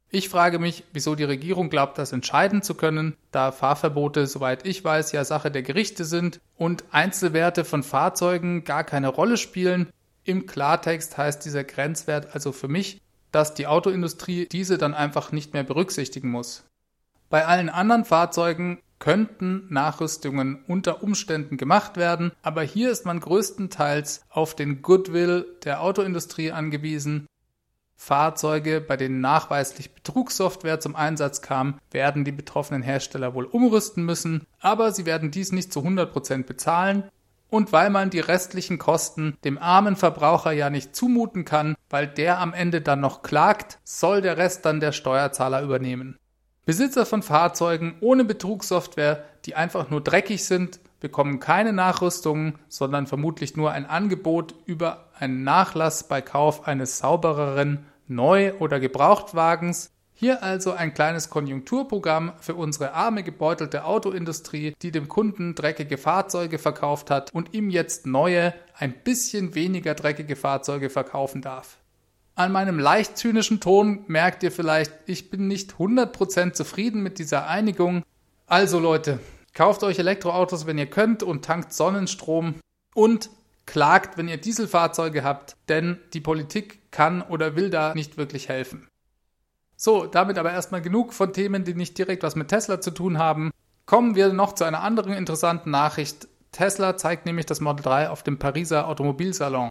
Ich 0.09 0.29
frage 0.29 0.59
mich, 0.59 0.83
wieso 0.93 1.15
die 1.15 1.23
Regierung 1.23 1.69
glaubt, 1.69 1.97
das 1.97 2.13
entscheiden 2.13 2.61
zu 2.61 2.75
können, 2.75 3.17
da 3.31 3.51
Fahrverbote, 3.51 4.27
soweit 4.27 4.65
ich 4.65 4.83
weiß, 4.83 5.11
ja 5.11 5.25
Sache 5.25 5.51
der 5.51 5.63
Gerichte 5.63 6.05
sind 6.05 6.39
und 6.57 6.85
Einzelwerte 6.91 7.65
von 7.65 7.83
Fahrzeugen 7.83 8.63
gar 8.63 8.83
keine 8.83 9.09
Rolle 9.09 9.35
spielen. 9.35 9.89
Im 10.23 10.45
Klartext 10.45 11.17
heißt 11.17 11.43
dieser 11.43 11.63
Grenzwert 11.63 12.33
also 12.33 12.51
für 12.51 12.67
mich, 12.67 13.01
dass 13.31 13.53
die 13.53 13.67
Autoindustrie 13.67 14.47
diese 14.49 14.77
dann 14.77 14.93
einfach 14.93 15.33
nicht 15.33 15.53
mehr 15.53 15.63
berücksichtigen 15.63 16.29
muss. 16.31 16.63
Bei 17.29 17.45
allen 17.45 17.69
anderen 17.69 18.05
Fahrzeugen 18.05 18.79
könnten 18.99 19.67
Nachrüstungen 19.69 20.63
unter 20.67 21.03
Umständen 21.03 21.57
gemacht 21.57 21.97
werden, 21.97 22.31
aber 22.41 22.63
hier 22.63 22.91
ist 22.91 23.05
man 23.05 23.19
größtenteils 23.19 24.23
auf 24.29 24.55
den 24.55 24.81
Goodwill 24.81 25.45
der 25.65 25.81
Autoindustrie 25.81 26.51
angewiesen. 26.51 27.27
Fahrzeuge, 27.95 28.81
bei 28.81 28.97
denen 28.97 29.21
nachweislich 29.21 29.93
Betrugssoftware 29.93 30.79
zum 30.79 30.95
Einsatz 30.95 31.41
kam, 31.41 31.79
werden 31.91 32.25
die 32.25 32.31
betroffenen 32.31 32.81
Hersteller 32.81 33.33
wohl 33.33 33.45
umrüsten 33.45 34.05
müssen, 34.05 34.45
aber 34.59 34.91
sie 34.91 35.05
werden 35.05 35.31
dies 35.31 35.51
nicht 35.51 35.71
zu 35.71 35.79
100% 35.79 36.43
bezahlen. 36.43 37.03
Und 37.49 37.71
weil 37.71 37.89
man 37.89 38.09
die 38.09 38.19
restlichen 38.19 38.79
Kosten 38.79 39.37
dem 39.45 39.57
armen 39.57 39.95
Verbraucher 39.95 40.51
ja 40.51 40.69
nicht 40.69 40.95
zumuten 40.95 41.45
kann, 41.45 41.75
weil 41.89 42.07
der 42.07 42.39
am 42.39 42.53
Ende 42.53 42.81
dann 42.81 42.99
noch 42.99 43.21
klagt, 43.21 43.79
soll 43.83 44.21
der 44.21 44.37
Rest 44.37 44.65
dann 44.65 44.79
der 44.79 44.91
Steuerzahler 44.91 45.61
übernehmen. 45.61 46.17
Besitzer 46.65 47.05
von 47.05 47.21
Fahrzeugen 47.21 47.95
ohne 48.01 48.25
Betrugssoftware, 48.25 49.23
die 49.45 49.55
einfach 49.55 49.89
nur 49.89 50.01
dreckig 50.01 50.43
sind, 50.45 50.79
bekommen 51.05 51.39
keine 51.39 51.71
Nachrüstungen, 51.71 52.57
sondern 52.67 53.05
vermutlich 53.05 53.55
nur 53.55 53.71
ein 53.71 53.85
Angebot 53.85 54.55
über 54.65 55.11
einen 55.19 55.43
Nachlass 55.43 56.07
bei 56.07 56.19
Kauf 56.19 56.67
eines 56.67 56.97
saubereren 56.97 57.85
Neu- 58.07 58.53
oder 58.57 58.79
Gebrauchtwagens. 58.79 59.91
Hier 60.15 60.41
also 60.41 60.71
ein 60.71 60.95
kleines 60.95 61.29
Konjunkturprogramm 61.29 62.33
für 62.39 62.55
unsere 62.55 62.93
arme 62.93 63.21
gebeutelte 63.21 63.85
Autoindustrie, 63.85 64.73
die 64.81 64.89
dem 64.89 65.07
Kunden 65.07 65.53
dreckige 65.53 65.99
Fahrzeuge 65.99 66.57
verkauft 66.57 67.11
hat 67.11 67.31
und 67.31 67.53
ihm 67.53 67.69
jetzt 67.69 68.07
neue, 68.07 68.55
ein 68.73 68.95
bisschen 69.03 69.53
weniger 69.53 69.93
dreckige 69.93 70.35
Fahrzeuge 70.35 70.89
verkaufen 70.89 71.43
darf. 71.43 71.77
An 72.33 72.51
meinem 72.51 72.79
leicht 72.79 73.15
zynischen 73.19 73.59
Ton 73.59 74.05
merkt 74.07 74.41
ihr 74.41 74.51
vielleicht, 74.51 74.91
ich 75.05 75.29
bin 75.29 75.47
nicht 75.47 75.73
100% 75.73 76.53
zufrieden 76.53 77.03
mit 77.03 77.19
dieser 77.19 77.47
Einigung. 77.47 78.01
Also 78.47 78.79
Leute, 78.79 79.19
kauft 79.55 79.83
euch 79.83 79.97
Elektroautos, 79.97 80.67
wenn 80.67 80.77
ihr 80.77 80.85
könnt 80.85 81.23
und 81.23 81.43
tankt 81.43 81.73
Sonnenstrom 81.73 82.55
und 82.93 83.31
klagt, 83.65 84.17
wenn 84.17 84.27
ihr 84.27 84.37
Dieselfahrzeuge 84.37 85.23
habt, 85.23 85.55
denn 85.69 85.99
die 86.13 86.21
Politik 86.21 86.91
kann 86.91 87.23
oder 87.23 87.55
will 87.55 87.71
da 87.71 87.95
nicht 87.95 88.17
wirklich 88.17 88.47
helfen. 88.49 88.87
So, 89.75 90.05
damit 90.05 90.37
aber 90.37 90.51
erstmal 90.51 90.81
genug 90.81 91.13
von 91.13 91.33
Themen, 91.33 91.63
die 91.63 91.73
nicht 91.73 91.97
direkt 91.97 92.23
was 92.23 92.35
mit 92.35 92.49
Tesla 92.49 92.79
zu 92.79 92.91
tun 92.91 93.17
haben. 93.17 93.51
Kommen 93.85 94.15
wir 94.15 94.31
noch 94.31 94.53
zu 94.53 94.63
einer 94.63 94.83
anderen 94.83 95.13
interessanten 95.13 95.71
Nachricht. 95.71 96.27
Tesla 96.51 96.95
zeigt 96.95 97.25
nämlich 97.25 97.45
das 97.45 97.59
Model 97.59 97.83
3 97.83 98.09
auf 98.09 98.23
dem 98.23 98.39
Pariser 98.39 98.87
Automobilsalon. 98.87 99.69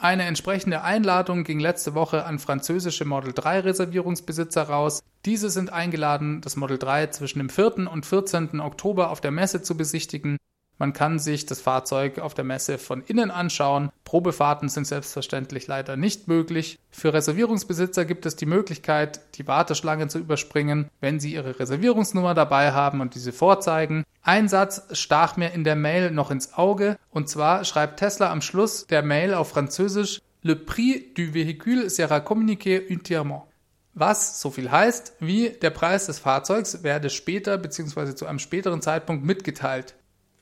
Eine 0.00 0.26
entsprechende 0.26 0.82
Einladung 0.82 1.42
ging 1.42 1.58
letzte 1.58 1.92
Woche 1.92 2.24
an 2.24 2.38
französische 2.38 3.04
Model 3.04 3.32
3 3.32 3.60
Reservierungsbesitzer 3.60 4.62
raus. 4.62 5.02
Diese 5.24 5.50
sind 5.50 5.72
eingeladen, 5.72 6.40
das 6.40 6.54
Model 6.54 6.78
3 6.78 7.08
zwischen 7.08 7.40
dem 7.40 7.48
4. 7.50 7.90
und 7.90 8.06
14. 8.06 8.60
Oktober 8.60 9.10
auf 9.10 9.20
der 9.20 9.32
Messe 9.32 9.60
zu 9.60 9.76
besichtigen. 9.76 10.36
Man 10.78 10.92
kann 10.92 11.18
sich 11.18 11.44
das 11.44 11.60
Fahrzeug 11.60 12.20
auf 12.20 12.34
der 12.34 12.44
Messe 12.44 12.78
von 12.78 13.02
innen 13.02 13.32
anschauen. 13.32 13.90
Probefahrten 14.04 14.68
sind 14.68 14.86
selbstverständlich 14.86 15.66
leider 15.66 15.96
nicht 15.96 16.28
möglich. 16.28 16.78
Für 16.90 17.12
Reservierungsbesitzer 17.12 18.04
gibt 18.04 18.26
es 18.26 18.36
die 18.36 18.46
Möglichkeit, 18.46 19.20
die 19.34 19.48
Warteschlange 19.48 20.06
zu 20.06 20.18
überspringen, 20.18 20.88
wenn 21.00 21.18
sie 21.18 21.34
ihre 21.34 21.58
Reservierungsnummer 21.58 22.34
dabei 22.34 22.72
haben 22.72 23.00
und 23.00 23.16
diese 23.16 23.32
vorzeigen. 23.32 24.04
Ein 24.22 24.48
Satz 24.48 24.82
stach 24.92 25.36
mir 25.36 25.52
in 25.52 25.64
der 25.64 25.76
Mail 25.76 26.12
noch 26.12 26.30
ins 26.30 26.54
Auge, 26.54 26.96
und 27.10 27.28
zwar 27.28 27.64
schreibt 27.64 27.98
Tesla 27.98 28.30
am 28.30 28.40
Schluss 28.40 28.86
der 28.86 29.02
Mail 29.02 29.34
auf 29.34 29.50
Französisch 29.50 30.20
Le 30.42 30.54
prix 30.54 31.12
du 31.14 31.32
véhicule 31.34 31.90
sera 31.90 32.20
communiqué 32.20 32.88
entièrement. 32.88 33.48
Was 33.94 34.40
so 34.40 34.52
viel 34.52 34.70
heißt, 34.70 35.14
wie 35.18 35.50
der 35.50 35.70
Preis 35.70 36.06
des 36.06 36.20
Fahrzeugs 36.20 36.84
werde 36.84 37.10
später 37.10 37.58
bzw. 37.58 38.14
zu 38.14 38.26
einem 38.26 38.38
späteren 38.38 38.80
Zeitpunkt 38.80 39.24
mitgeteilt. 39.24 39.96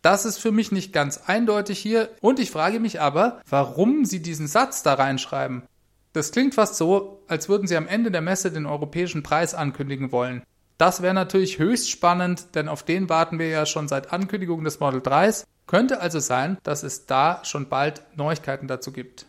Das 0.06 0.24
ist 0.24 0.38
für 0.38 0.52
mich 0.52 0.70
nicht 0.70 0.92
ganz 0.92 1.22
eindeutig 1.26 1.80
hier 1.80 2.10
und 2.20 2.38
ich 2.38 2.52
frage 2.52 2.78
mich 2.78 3.00
aber, 3.00 3.40
warum 3.50 4.04
Sie 4.04 4.22
diesen 4.22 4.46
Satz 4.46 4.84
da 4.84 4.94
reinschreiben. 4.94 5.64
Das 6.12 6.30
klingt 6.30 6.54
fast 6.54 6.76
so, 6.76 7.24
als 7.26 7.48
würden 7.48 7.66
Sie 7.66 7.76
am 7.76 7.88
Ende 7.88 8.12
der 8.12 8.20
Messe 8.20 8.52
den 8.52 8.66
europäischen 8.66 9.24
Preis 9.24 9.52
ankündigen 9.52 10.12
wollen. 10.12 10.44
Das 10.78 11.02
wäre 11.02 11.12
natürlich 11.12 11.58
höchst 11.58 11.90
spannend, 11.90 12.54
denn 12.54 12.68
auf 12.68 12.84
den 12.84 13.08
warten 13.08 13.40
wir 13.40 13.48
ja 13.48 13.66
schon 13.66 13.88
seit 13.88 14.12
Ankündigung 14.12 14.62
des 14.62 14.78
Model 14.78 15.00
3s. 15.00 15.44
Könnte 15.66 16.00
also 16.00 16.20
sein, 16.20 16.58
dass 16.62 16.84
es 16.84 17.06
da 17.06 17.40
schon 17.42 17.68
bald 17.68 18.04
Neuigkeiten 18.16 18.68
dazu 18.68 18.92
gibt. 18.92 19.26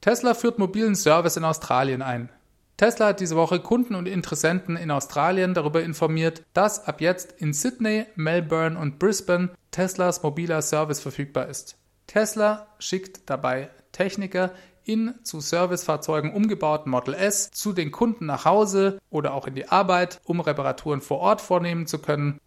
Tesla 0.00 0.34
führt 0.34 0.58
mobilen 0.58 0.96
Service 0.96 1.36
in 1.36 1.44
Australien 1.44 2.02
ein. 2.02 2.28
Tesla 2.78 3.08
hat 3.08 3.18
diese 3.18 3.34
Woche 3.34 3.58
Kunden 3.58 3.96
und 3.96 4.06
Interessenten 4.06 4.76
in 4.76 4.92
Australien 4.92 5.52
darüber 5.52 5.82
informiert, 5.82 6.44
dass 6.52 6.86
ab 6.86 7.00
jetzt 7.00 7.32
in 7.32 7.52
Sydney, 7.52 8.06
Melbourne 8.14 8.78
und 8.78 9.00
Brisbane 9.00 9.50
Teslas 9.72 10.22
mobiler 10.22 10.62
Service 10.62 11.00
verfügbar 11.00 11.48
ist. 11.48 11.76
Tesla 12.06 12.68
schickt 12.78 13.28
dabei 13.28 13.70
Techniker 13.90 14.52
in 14.84 15.12
zu 15.24 15.40
Servicefahrzeugen 15.40 16.32
umgebauten 16.32 16.92
Model 16.92 17.14
S 17.14 17.50
zu 17.50 17.72
den 17.72 17.90
Kunden 17.90 18.26
nach 18.26 18.44
Hause 18.44 19.00
oder 19.10 19.34
auch 19.34 19.48
in 19.48 19.56
die 19.56 19.68
Arbeit, 19.68 20.20
um 20.24 20.38
Reparaturen 20.38 21.00
vor 21.00 21.18
Ort 21.18 21.40
vornehmen 21.40 21.88
zu 21.88 21.98
können. 21.98 22.38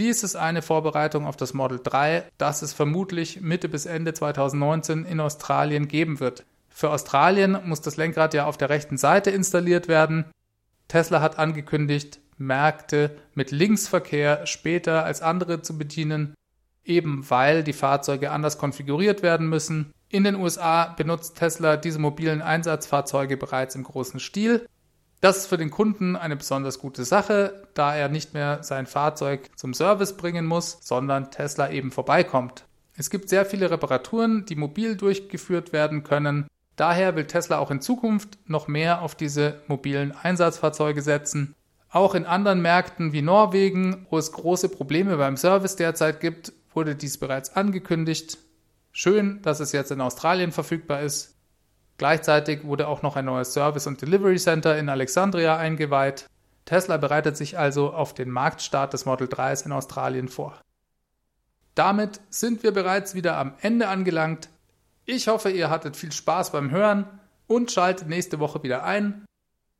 Dies 0.00 0.24
ist 0.24 0.34
eine 0.34 0.62
Vorbereitung 0.62 1.26
auf 1.26 1.36
das 1.36 1.54
Model 1.54 1.78
3, 1.80 2.24
das 2.38 2.62
es 2.62 2.72
vermutlich 2.72 3.40
Mitte 3.40 3.68
bis 3.68 3.86
Ende 3.86 4.14
2019 4.14 5.04
in 5.04 5.20
Australien 5.20 5.86
geben 5.86 6.18
wird. 6.18 6.44
Für 6.78 6.90
Australien 6.90 7.58
muss 7.64 7.80
das 7.80 7.96
Lenkrad 7.96 8.34
ja 8.34 8.44
auf 8.44 8.58
der 8.58 8.68
rechten 8.68 8.98
Seite 8.98 9.30
installiert 9.30 9.88
werden. 9.88 10.26
Tesla 10.88 11.22
hat 11.22 11.38
angekündigt, 11.38 12.20
Märkte 12.36 13.16
mit 13.32 13.50
Linksverkehr 13.50 14.46
später 14.46 15.02
als 15.02 15.22
andere 15.22 15.62
zu 15.62 15.78
bedienen, 15.78 16.34
eben 16.84 17.24
weil 17.30 17.64
die 17.64 17.72
Fahrzeuge 17.72 18.30
anders 18.30 18.58
konfiguriert 18.58 19.22
werden 19.22 19.48
müssen. 19.48 19.90
In 20.10 20.24
den 20.24 20.34
USA 20.34 20.88
benutzt 20.88 21.38
Tesla 21.38 21.78
diese 21.78 21.98
mobilen 21.98 22.42
Einsatzfahrzeuge 22.42 23.38
bereits 23.38 23.74
im 23.74 23.84
großen 23.84 24.20
Stil. 24.20 24.68
Das 25.22 25.38
ist 25.38 25.46
für 25.46 25.56
den 25.56 25.70
Kunden 25.70 26.14
eine 26.14 26.36
besonders 26.36 26.78
gute 26.78 27.06
Sache, 27.06 27.68
da 27.72 27.96
er 27.96 28.10
nicht 28.10 28.34
mehr 28.34 28.62
sein 28.62 28.84
Fahrzeug 28.84 29.48
zum 29.56 29.72
Service 29.72 30.18
bringen 30.18 30.44
muss, 30.44 30.76
sondern 30.82 31.30
Tesla 31.30 31.70
eben 31.70 31.90
vorbeikommt. 31.90 32.66
Es 32.98 33.08
gibt 33.08 33.30
sehr 33.30 33.46
viele 33.46 33.70
Reparaturen, 33.70 34.44
die 34.44 34.56
mobil 34.56 34.94
durchgeführt 34.94 35.72
werden 35.72 36.04
können. 36.04 36.46
Daher 36.76 37.16
will 37.16 37.26
Tesla 37.26 37.58
auch 37.58 37.70
in 37.70 37.80
Zukunft 37.80 38.38
noch 38.46 38.68
mehr 38.68 39.02
auf 39.02 39.14
diese 39.14 39.62
mobilen 39.66 40.12
Einsatzfahrzeuge 40.12 41.02
setzen. 41.02 41.54
Auch 41.90 42.14
in 42.14 42.26
anderen 42.26 42.60
Märkten 42.60 43.12
wie 43.12 43.22
Norwegen, 43.22 44.06
wo 44.10 44.18
es 44.18 44.32
große 44.32 44.68
Probleme 44.68 45.16
beim 45.16 45.38
Service 45.38 45.76
derzeit 45.76 46.20
gibt, 46.20 46.52
wurde 46.74 46.94
dies 46.94 47.18
bereits 47.18 47.56
angekündigt. 47.56 48.38
Schön, 48.92 49.40
dass 49.42 49.60
es 49.60 49.72
jetzt 49.72 49.90
in 49.90 50.00
Australien 50.00 50.52
verfügbar 50.52 51.00
ist. 51.00 51.34
Gleichzeitig 51.98 52.64
wurde 52.64 52.88
auch 52.88 53.02
noch 53.02 53.16
ein 53.16 53.24
neues 53.24 53.54
Service- 53.54 53.86
und 53.86 54.02
Delivery 54.02 54.36
Center 54.36 54.78
in 54.78 54.90
Alexandria 54.90 55.56
eingeweiht. 55.56 56.26
Tesla 56.66 56.98
bereitet 56.98 57.36
sich 57.36 57.58
also 57.58 57.92
auf 57.92 58.12
den 58.12 58.30
Marktstart 58.30 58.92
des 58.92 59.06
Model 59.06 59.28
3s 59.28 59.64
in 59.64 59.72
Australien 59.72 60.28
vor. 60.28 60.60
Damit 61.74 62.20
sind 62.28 62.62
wir 62.62 62.72
bereits 62.72 63.14
wieder 63.14 63.38
am 63.38 63.54
Ende 63.60 63.88
angelangt. 63.88 64.50
Ich 65.08 65.28
hoffe, 65.28 65.50
ihr 65.50 65.70
hattet 65.70 65.96
viel 65.96 66.10
Spaß 66.10 66.50
beim 66.50 66.72
Hören 66.72 67.06
und 67.46 67.70
schaltet 67.70 68.08
nächste 68.08 68.40
Woche 68.40 68.64
wieder 68.64 68.82
ein. 68.82 69.24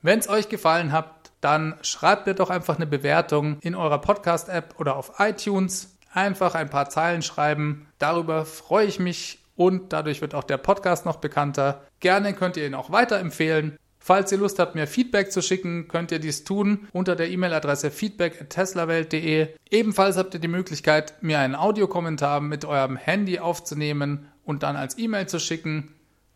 Wenn 0.01 0.21
es 0.21 0.29
euch 0.29 0.49
gefallen 0.49 0.93
hat, 0.93 1.33
dann 1.41 1.75
schreibt 1.83 2.29
mir 2.29 2.35
doch 2.35 2.49
einfach 2.49 2.77
eine 2.77 2.87
Bewertung 2.87 3.59
in 3.59 3.75
eurer 3.75 4.01
Podcast-App 4.01 4.77
oder 4.79 4.95
auf 4.95 5.15
iTunes. 5.19 5.99
Einfach 6.13 6.55
ein 6.55 6.71
paar 6.71 6.89
Zeilen 6.91 7.23
schreiben. 7.23 7.89
Darüber 7.99 8.45
freue 8.45 8.87
ich 8.87 9.01
mich 9.01 9.41
und 9.57 9.93
dadurch 9.93 10.21
wird 10.21 10.37
auch 10.37 10.45
der 10.45 10.59
Podcast 10.59 11.05
noch 11.07 11.17
bekannter. 11.17 11.83
Gerne 11.99 12.33
könnt 12.33 12.57
ihr 12.57 12.65
ihn 12.65 12.77
auch 12.77 12.93
weiterempfehlen. 12.93 13.77
Falls 13.99 14.31
ihr 14.31 14.39
Lust 14.39 14.61
habt, 14.61 14.77
mir 14.77 14.87
Feedback 14.87 15.33
zu 15.33 15.43
schicken, 15.43 15.89
könnt 15.89 16.13
ihr 16.13 16.21
dies 16.21 16.45
tun 16.45 16.87
unter 16.93 17.17
der 17.17 17.29
E-Mail-Adresse 17.31 17.91
feedback@teslawelt.de. 17.91 19.49
Ebenfalls 19.71 20.17
habt 20.17 20.35
ihr 20.35 20.41
die 20.41 20.47
Möglichkeit, 20.47 21.21
mir 21.21 21.41
einen 21.41 21.57
Audiokommentar 21.57 22.41
mit 22.41 22.65
eurem 22.65 22.97
Handy 22.97 23.41
aufzunehmen 23.41 24.29
und 24.47 24.63
dann 24.63 24.77
als 24.77 24.97
E-Mail 24.97 25.27
zu 25.27 25.39
schicken. 25.39 25.93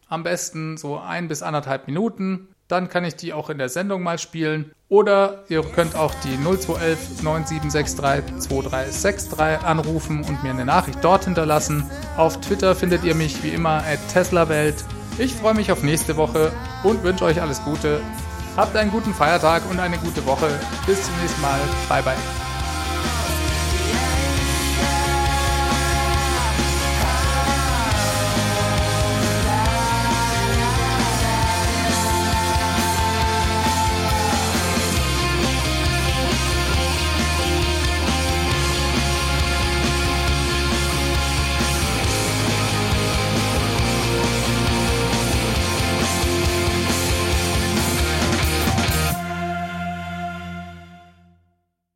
Am 0.09 0.25
besten 0.25 0.77
so 0.77 0.99
ein 0.99 1.29
bis 1.29 1.43
anderthalb 1.43 1.87
Minuten. 1.87 2.49
Dann 2.69 2.89
kann 2.89 3.05
ich 3.05 3.17
die 3.17 3.33
auch 3.33 3.51
in 3.51 3.59
der 3.59 3.69
Sendung 3.69 4.03
mal 4.03 4.19
spielen. 4.19 4.73
Oder 4.89 5.45
ihr 5.49 5.63
könnt 5.63 5.97
auch 5.97 6.15
die 6.23 6.37
0211 6.37 7.23
9763 7.23 8.39
2363 8.49 9.67
anrufen 9.67 10.25
und 10.25 10.43
mir 10.43 10.51
eine 10.51 10.65
Nachricht 10.65 10.99
dort 11.03 11.25
hinterlassen. 11.25 11.89
Auf 12.17 12.41
Twitter 12.41 12.75
findet 12.75 13.05
ihr 13.05 13.15
mich 13.15 13.43
wie 13.43 13.51
immer 13.51 13.85
at 13.87 13.99
TeslaWelt. 14.13 14.85
Ich 15.19 15.35
freue 15.35 15.55
mich 15.55 15.73
auf 15.73 15.83
nächste 15.83 16.17
Woche 16.17 16.53
und 16.83 17.03
wünsche 17.03 17.25
euch 17.25 17.41
alles 17.41 17.63
Gute. 17.63 18.01
Habt 18.57 18.77
einen 18.77 18.91
guten 18.91 19.15
Feiertag 19.15 19.63
und 19.71 19.79
eine 19.79 19.99
gute 19.99 20.25
Woche. 20.27 20.49
Bis 20.87 21.05
zum 21.05 21.15
nächsten 21.21 21.41
Mal. 21.41 21.61
Bye 21.89 22.03
bye. 22.03 22.40